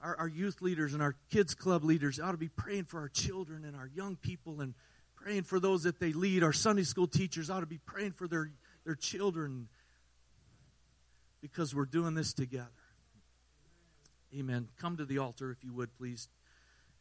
Our, 0.01 0.17
our 0.17 0.29
youth 0.29 0.61
leaders 0.63 0.95
and 0.95 1.03
our 1.03 1.15
kids 1.31 1.55
club 1.55 1.85
leaders 1.85 2.19
ought 2.19 2.33
to 2.33 2.39
be 2.39 2.49
praying 2.49 2.85
for 2.85 3.01
our 3.01 3.09
children 3.09 3.65
and 3.65 3.77
our 3.77 3.87
young 3.87 4.17
people 4.17 4.61
and 4.61 4.75
praying 5.15 5.45
for 5.45 5.61
those 5.61 5.85
that 5.85 6.01
they 6.01 6.13
lead. 6.13 6.43
Our 6.43 6.53
Sunday 6.53 6.83
school 6.83 7.07
teachers 7.07 7.51
ought 7.51 7.61
to 7.61 7.67
be 7.67 7.79
praying 7.79 8.13
for 8.13 8.27
their, 8.27 8.51
their 8.85 8.97
children 8.97 9.69
because 11.41 11.75
we're 11.75 11.85
doing 11.85 12.15
this 12.15 12.33
together. 12.33 12.69
Amen. 14.37 14.69
Come 14.81 14.97
to 14.97 15.05
the 15.05 15.19
altar 15.19 15.51
if 15.51 15.63
you 15.63 15.73
would, 15.75 15.95
please. 15.99 16.29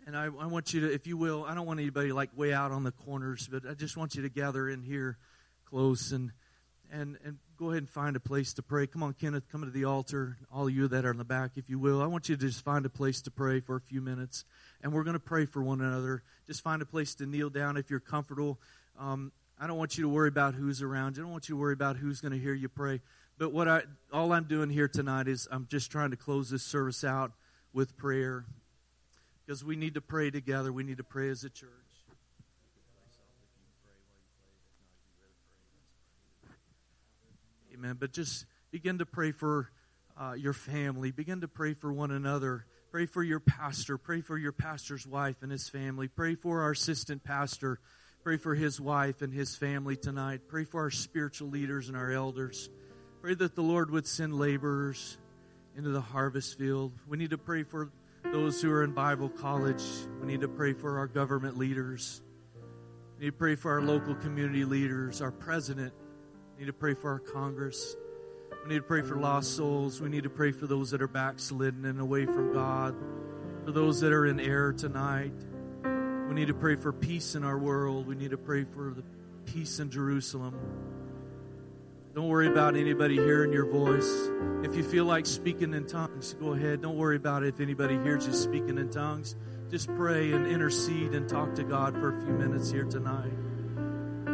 And 0.05 0.17
I, 0.17 0.25
I 0.25 0.47
want 0.47 0.73
you 0.73 0.81
to, 0.81 0.93
if 0.93 1.07
you 1.07 1.15
will, 1.15 1.45
I 1.47 1.55
don't 1.55 1.65
want 1.65 1.79
anybody 1.79 2.11
like 2.11 2.29
way 2.35 2.53
out 2.53 2.71
on 2.71 2.83
the 2.83 2.91
corners, 2.91 3.47
but 3.49 3.63
I 3.69 3.73
just 3.73 3.95
want 3.95 4.15
you 4.15 4.23
to 4.23 4.29
gather 4.29 4.67
in 4.67 4.81
here 4.81 5.17
close 5.65 6.11
and 6.11 6.31
and 6.91 7.17
and 7.23 7.37
go 7.57 7.69
ahead 7.69 7.79
and 7.79 7.89
find 7.89 8.15
a 8.15 8.19
place 8.19 8.53
to 8.53 8.61
pray. 8.61 8.87
Come 8.87 9.03
on, 9.03 9.13
Kenneth, 9.13 9.43
come 9.51 9.63
to 9.63 9.71
the 9.71 9.85
altar. 9.85 10.37
All 10.51 10.67
of 10.67 10.73
you 10.73 10.87
that 10.87 11.05
are 11.05 11.11
in 11.11 11.17
the 11.17 11.23
back, 11.23 11.51
if 11.55 11.69
you 11.69 11.79
will, 11.79 12.01
I 12.01 12.05
want 12.05 12.29
you 12.29 12.35
to 12.35 12.41
just 12.41 12.63
find 12.63 12.85
a 12.85 12.89
place 12.89 13.21
to 13.21 13.31
pray 13.31 13.59
for 13.59 13.75
a 13.75 13.81
few 13.81 14.01
minutes, 14.01 14.45
and 14.83 14.91
we're 14.93 15.03
going 15.03 15.13
to 15.13 15.19
pray 15.19 15.45
for 15.45 15.63
one 15.63 15.81
another. 15.81 16.23
Just 16.47 16.61
find 16.61 16.81
a 16.81 16.85
place 16.85 17.15
to 17.15 17.25
kneel 17.25 17.49
down 17.49 17.77
if 17.77 17.89
you're 17.89 17.99
comfortable. 17.99 18.59
Um, 18.99 19.31
I 19.59 19.67
don't 19.67 19.77
want 19.77 19.97
you 19.97 20.03
to 20.03 20.09
worry 20.09 20.27
about 20.27 20.55
who's 20.55 20.81
around. 20.81 21.17
I 21.17 21.21
don't 21.21 21.31
want 21.31 21.47
you 21.47 21.55
to 21.55 21.61
worry 21.61 21.73
about 21.73 21.97
who's 21.97 22.19
going 22.19 22.33
to 22.33 22.39
hear 22.39 22.53
you 22.53 22.67
pray. 22.67 22.99
But 23.37 23.53
what 23.53 23.67
I 23.67 23.83
all 24.11 24.33
I'm 24.33 24.45
doing 24.45 24.69
here 24.69 24.87
tonight 24.87 25.27
is 25.27 25.47
I'm 25.51 25.67
just 25.69 25.91
trying 25.91 26.11
to 26.11 26.17
close 26.17 26.49
this 26.49 26.63
service 26.63 27.03
out 27.03 27.31
with 27.73 27.95
prayer 27.97 28.45
because 29.45 29.63
we 29.63 29.75
need 29.75 29.93
to 29.95 30.01
pray 30.01 30.31
together. 30.31 30.71
We 30.71 30.83
need 30.83 30.97
to 30.97 31.03
pray 31.03 31.29
as 31.29 31.43
a 31.43 31.49
church. 31.49 31.80
Amen. 37.81 37.97
But 37.99 38.13
just 38.13 38.45
begin 38.69 38.99
to 38.99 39.07
pray 39.07 39.31
for 39.31 39.71
uh, 40.15 40.33
your 40.33 40.53
family. 40.53 41.09
Begin 41.09 41.41
to 41.41 41.47
pray 41.47 41.73
for 41.73 41.91
one 41.91 42.11
another. 42.11 42.67
Pray 42.91 43.07
for 43.07 43.23
your 43.23 43.39
pastor. 43.39 43.97
Pray 43.97 44.21
for 44.21 44.37
your 44.37 44.51
pastor's 44.51 45.07
wife 45.07 45.37
and 45.41 45.51
his 45.51 45.67
family. 45.67 46.07
Pray 46.07 46.35
for 46.35 46.61
our 46.61 46.71
assistant 46.71 47.23
pastor. 47.23 47.79
Pray 48.23 48.37
for 48.37 48.53
his 48.53 48.79
wife 48.79 49.23
and 49.23 49.33
his 49.33 49.55
family 49.55 49.95
tonight. 49.95 50.41
Pray 50.47 50.63
for 50.63 50.81
our 50.81 50.91
spiritual 50.91 51.49
leaders 51.49 51.87
and 51.87 51.97
our 51.97 52.11
elders. 52.11 52.69
Pray 53.19 53.33
that 53.33 53.55
the 53.55 53.63
Lord 53.63 53.89
would 53.89 54.05
send 54.05 54.37
laborers 54.37 55.17
into 55.75 55.89
the 55.89 56.01
harvest 56.01 56.59
field. 56.59 56.93
We 57.07 57.17
need 57.17 57.31
to 57.31 57.39
pray 57.39 57.63
for 57.63 57.89
those 58.25 58.61
who 58.61 58.71
are 58.71 58.83
in 58.83 58.91
Bible 58.91 59.29
college. 59.29 59.81
We 60.19 60.27
need 60.27 60.41
to 60.41 60.47
pray 60.47 60.73
for 60.73 60.99
our 60.99 61.07
government 61.07 61.57
leaders. 61.57 62.21
We 63.17 63.25
need 63.25 63.31
to 63.31 63.37
pray 63.37 63.55
for 63.55 63.71
our 63.71 63.81
local 63.81 64.13
community 64.13 64.65
leaders, 64.65 65.19
our 65.19 65.31
president. 65.31 65.93
We 66.61 66.65
need 66.65 66.73
to 66.73 66.77
pray 66.77 66.93
for 66.93 67.09
our 67.09 67.19
Congress. 67.19 67.95
We 68.61 68.69
need 68.69 68.81
to 68.81 68.83
pray 68.83 69.01
for 69.01 69.15
lost 69.15 69.55
souls. 69.55 69.99
We 69.99 70.09
need 70.09 70.21
to 70.25 70.29
pray 70.29 70.51
for 70.51 70.67
those 70.67 70.91
that 70.91 71.01
are 71.01 71.07
backslidden 71.07 71.85
and 71.85 71.99
away 71.99 72.27
from 72.27 72.53
God, 72.53 72.93
for 73.65 73.71
those 73.71 73.99
that 74.01 74.13
are 74.13 74.27
in 74.27 74.39
error 74.39 74.71
tonight. 74.71 75.33
We 75.83 76.35
need 76.35 76.49
to 76.49 76.53
pray 76.53 76.75
for 76.75 76.93
peace 76.93 77.33
in 77.33 77.43
our 77.43 77.57
world. 77.57 78.05
We 78.05 78.13
need 78.13 78.29
to 78.29 78.37
pray 78.37 78.65
for 78.65 78.93
the 78.95 79.03
peace 79.51 79.79
in 79.79 79.89
Jerusalem. 79.89 80.53
Don't 82.13 82.27
worry 82.27 82.47
about 82.47 82.75
anybody 82.75 83.15
hearing 83.15 83.51
your 83.51 83.65
voice. 83.65 84.29
If 84.63 84.75
you 84.75 84.83
feel 84.83 85.05
like 85.05 85.25
speaking 85.25 85.73
in 85.73 85.87
tongues, 85.87 86.35
go 86.39 86.53
ahead. 86.53 86.83
Don't 86.83 86.95
worry 86.95 87.15
about 87.15 87.41
it 87.41 87.55
if 87.55 87.59
anybody 87.59 87.95
hears 88.03 88.27
you 88.27 88.33
speaking 88.33 88.77
in 88.77 88.91
tongues. 88.91 89.35
Just 89.71 89.87
pray 89.95 90.31
and 90.31 90.45
intercede 90.45 91.15
and 91.15 91.27
talk 91.27 91.55
to 91.55 91.63
God 91.63 91.95
for 91.95 92.15
a 92.15 92.21
few 92.23 92.33
minutes 92.33 92.69
here 92.69 92.85
tonight. 92.85 93.33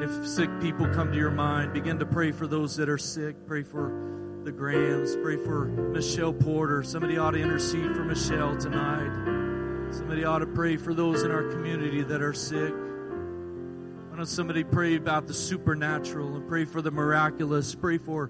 If 0.02 0.28
sick 0.28 0.50
people 0.62 0.88
come 0.90 1.12
to 1.12 1.18
your 1.18 1.32
mind, 1.32 1.74
begin 1.74 1.98
to 2.00 2.06
pray 2.06 2.32
for 2.32 2.46
those 2.46 2.76
that 2.76 2.88
are 2.88 3.00
sick. 3.00 3.36
Pray 3.48 3.64
for 3.64 4.42
the 4.44 4.52
Grahams. 4.52 5.16
Pray 5.18 5.38
for 5.38 5.66
Michelle 5.66 6.34
Porter. 6.34 6.84
Somebody 6.84 7.18
ought 7.18 7.32
to 7.32 7.40
intercede 7.40 7.96
for 7.96 8.04
Michelle 8.04 8.56
tonight. 8.56 9.92
Somebody 9.92 10.24
ought 10.24 10.40
to 10.40 10.46
pray 10.46 10.78
for 10.78 10.94
those 10.94 11.24
in 11.24 11.32
our 11.32 11.50
community 11.50 12.04
that 12.04 12.22
are 12.22 12.34
sick. 12.34 12.74
Why 12.74 14.18
don't 14.18 14.28
somebody 14.28 14.64
pray 14.64 14.96
about 14.96 15.26
the 15.26 15.34
supernatural 15.34 16.36
and 16.36 16.48
pray 16.48 16.66
for 16.66 16.84
the 16.84 16.92
miraculous? 16.92 17.74
Pray 17.74 17.98
for 17.98 18.30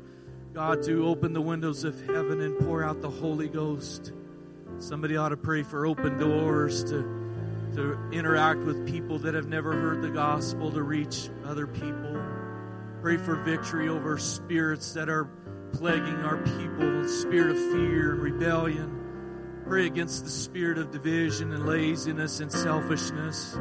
God 0.54 0.84
to 0.84 1.06
open 1.06 1.34
the 1.34 1.42
windows 1.42 1.84
of 1.84 2.00
heaven 2.08 2.40
and 2.42 2.58
pour 2.60 2.84
out 2.84 3.02
the 3.02 3.10
Holy 3.10 3.50
Ghost. 3.50 4.14
Somebody 4.80 5.18
ought 5.18 5.30
to 5.30 5.38
pray 5.38 5.64
for 5.64 5.86
open 5.86 6.18
doors 6.18 6.84
to, 6.86 7.17
to 7.78 7.96
interact 8.12 8.62
with 8.62 8.88
people 8.88 9.20
that 9.20 9.36
have 9.36 9.48
never 9.48 9.72
heard 9.72 10.02
the 10.02 10.10
gospel, 10.10 10.72
to 10.72 10.82
reach 10.82 11.30
other 11.46 11.68
people. 11.68 12.20
Pray 13.02 13.18
for 13.18 13.36
victory 13.36 13.88
over 13.88 14.18
spirits 14.18 14.94
that 14.94 15.10
are 15.10 15.30
plaguing 15.74 16.16
our 16.16 16.38
people, 16.38 17.08
spirit 17.08 17.52
of 17.52 17.58
fear 17.72 18.14
and 18.14 18.22
rebellion. 18.22 19.62
Pray 19.68 19.86
against 19.86 20.24
the 20.24 20.30
spirit 20.32 20.80
of 20.80 20.90
division 20.90 21.54
and 21.54 21.68
laziness 21.68 22.40
and 22.40 22.52
selfishness. 22.52 23.56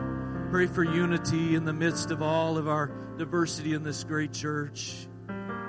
Pray 0.51 0.67
for 0.67 0.83
unity 0.83 1.55
in 1.55 1.67
the 1.67 1.75
midst 1.75 2.11
of 2.11 2.23
all 2.23 2.57
of 2.57 2.69
our 2.69 2.91
diversity 3.19 3.75
in 3.75 3.83
this 3.83 4.03
great 4.03 4.33
church. 4.33 5.09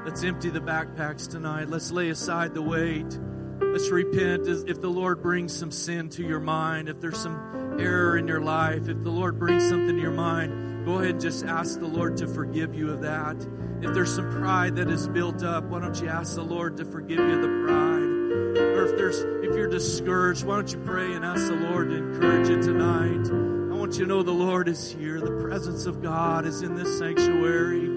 Let's 0.05 0.23
empty 0.23 0.51
the 0.51 0.61
backpacks 0.61 1.29
tonight. 1.29 1.67
Let's 1.67 1.91
lay 1.91 2.11
aside 2.11 2.53
the 2.53 2.61
weight. 2.61 3.19
Let's 3.61 3.89
repent 3.89 4.47
if 4.47 4.81
the 4.81 4.89
Lord 4.89 5.21
brings 5.21 5.53
some 5.53 5.71
sin 5.71 6.09
to 6.09 6.23
your 6.23 6.39
mind, 6.39 6.89
if 6.89 6.99
there's 6.99 7.17
some 7.17 7.77
error 7.79 8.17
in 8.17 8.27
your 8.27 8.41
life, 8.41 8.87
if 8.87 9.03
the 9.03 9.09
Lord 9.09 9.37
brings 9.39 9.67
something 9.67 9.95
to 9.95 10.01
your 10.01 10.11
mind, 10.11 10.85
go 10.85 10.95
ahead 10.99 11.11
and 11.11 11.21
just 11.21 11.45
ask 11.45 11.79
the 11.79 11.87
Lord 11.87 12.17
to 12.17 12.27
forgive 12.27 12.73
you 12.73 12.91
of 12.91 13.01
that. 13.01 13.35
If 13.81 13.93
there's 13.93 14.15
some 14.15 14.31
pride 14.31 14.75
that 14.77 14.89
is 14.89 15.07
built 15.07 15.43
up, 15.43 15.65
why 15.65 15.79
don't 15.79 15.99
you 16.01 16.07
ask 16.07 16.35
the 16.35 16.43
Lord 16.43 16.77
to 16.77 16.85
forgive 16.85 17.19
you 17.19 17.35
of 17.35 17.41
the 17.41 17.63
pride? 17.65 18.57
Or 18.57 18.85
if 18.85 18.97
there's 18.97 19.19
if 19.19 19.55
you're 19.55 19.69
discouraged, 19.69 20.43
why 20.43 20.55
don't 20.55 20.71
you 20.71 20.79
pray 20.79 21.13
and 21.13 21.23
ask 21.23 21.47
the 21.47 21.55
Lord 21.55 21.89
to 21.89 21.95
encourage 21.95 22.49
you 22.49 22.61
tonight? 22.61 23.29
I 23.29 23.79
want 23.79 23.93
you 23.93 24.05
to 24.05 24.07
know 24.07 24.23
the 24.23 24.31
Lord 24.31 24.67
is 24.67 24.91
here. 24.91 25.19
The 25.19 25.39
presence 25.43 25.85
of 25.85 26.01
God 26.01 26.45
is 26.45 26.63
in 26.63 26.73
this 26.73 26.97
sanctuary. 26.97 27.87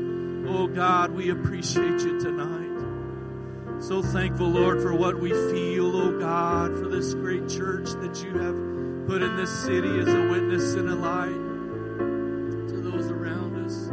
Oh 0.46 0.66
God, 0.66 1.12
we 1.12 1.30
appreciate 1.30 2.00
you 2.00 2.20
tonight. 2.20 2.59
So 3.80 4.02
thankful, 4.02 4.48
Lord, 4.48 4.82
for 4.82 4.94
what 4.94 5.18
we 5.18 5.30
feel, 5.30 5.96
oh 5.96 6.12
God, 6.18 6.78
for 6.78 6.86
this 6.86 7.14
great 7.14 7.48
church 7.48 7.88
that 8.00 8.22
you 8.22 8.38
have 8.38 8.54
put 9.08 9.22
in 9.22 9.36
this 9.36 9.50
city 9.50 9.88
as 9.98 10.06
a 10.06 10.28
witness 10.28 10.74
and 10.74 10.90
a 10.90 10.94
light 10.94 11.32
to 12.68 12.82
those 12.82 13.10
around 13.10 13.56
us. 13.64 13.88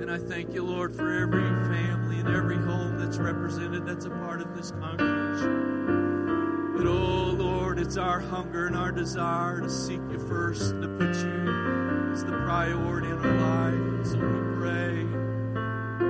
And 0.00 0.10
I 0.10 0.18
thank 0.18 0.52
you, 0.52 0.62
Lord, 0.62 0.94
for 0.94 1.10
every 1.10 1.40
family 1.74 2.20
and 2.20 2.28
every 2.28 2.58
home 2.58 2.98
that's 2.98 3.16
represented, 3.16 3.86
that's 3.86 4.04
a 4.04 4.10
part 4.10 4.42
of 4.42 4.54
this 4.54 4.72
congregation. 4.72 6.74
But 6.76 6.86
oh 6.86 7.30
Lord, 7.32 7.78
it's 7.80 7.96
our 7.96 8.20
hunger 8.20 8.66
and 8.66 8.76
our 8.76 8.92
desire 8.92 9.62
to 9.62 9.70
seek 9.70 10.02
you 10.10 10.18
first, 10.28 10.74
and 10.74 10.82
to 10.82 10.88
put 10.88 11.16
you 11.16 12.12
as 12.12 12.24
the 12.24 12.32
priority 12.44 13.08
in 13.08 13.18
our 13.18 13.72
life. 13.72 14.06
So 14.06 14.18
we 14.18 14.56
pray. 14.58 15.02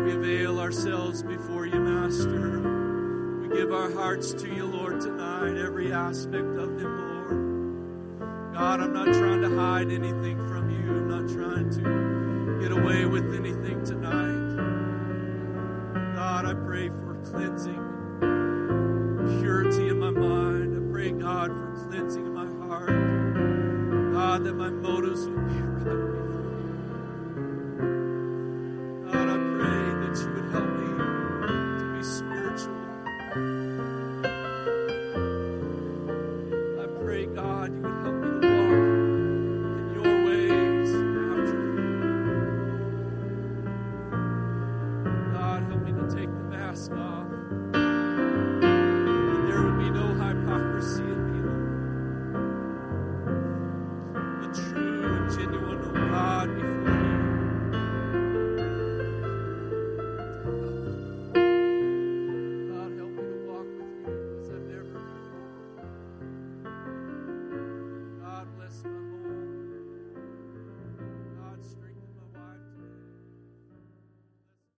We 0.05 0.15
avail 0.15 0.59
ourselves 0.59 1.23
before 1.23 1.65
you, 1.65 1.79
Master 1.79 2.80
give 3.53 3.73
our 3.73 3.91
hearts 3.93 4.33
to 4.33 4.49
you, 4.49 4.65
Lord, 4.65 5.01
tonight, 5.01 5.57
every 5.59 5.93
aspect 5.93 6.57
of 6.57 6.79
them, 6.79 6.99
Lord. 6.99 8.55
God, 8.55 8.81
I'm 8.81 8.93
not 8.93 9.07
trying 9.07 9.41
to 9.43 9.57
hide 9.57 9.91
anything 9.91 10.39
from 10.47 10.71
you. 10.71 10.91
I'm 10.91 11.09
not 11.09 11.29
trying 11.29 11.71
to 11.71 12.61
get 12.61 12.71
away 12.73 13.07
with 13.07 13.35
anything 13.35 13.83
tonight. 13.85 14.57
God, 16.15 16.47
I 16.47 16.55
pray 16.55 16.91
for 16.91 17.15
cleansing, 17.25 17.81
purity 19.41 19.89
in 19.89 19.99
my 19.99 20.11
mind. 20.11 20.77
I 20.77 20.93
pray, 20.93 21.11
God, 21.11 21.51
for 21.51 21.89
cleansing 21.89 22.27
in 22.27 22.33
my 22.33 22.47
heart. 22.67 22.93
God, 24.13 24.45
that 24.45 24.55
my 24.55 24.71
motives 24.71 25.27
would 25.27 25.49
be 25.49 25.61
right. 25.61 26.21
God, 29.13 29.29
I 29.29 29.39
pray 29.59 29.83
that 30.07 30.15
you 30.21 30.29
would 30.35 30.51
help 30.53 30.69
me. 30.69 30.90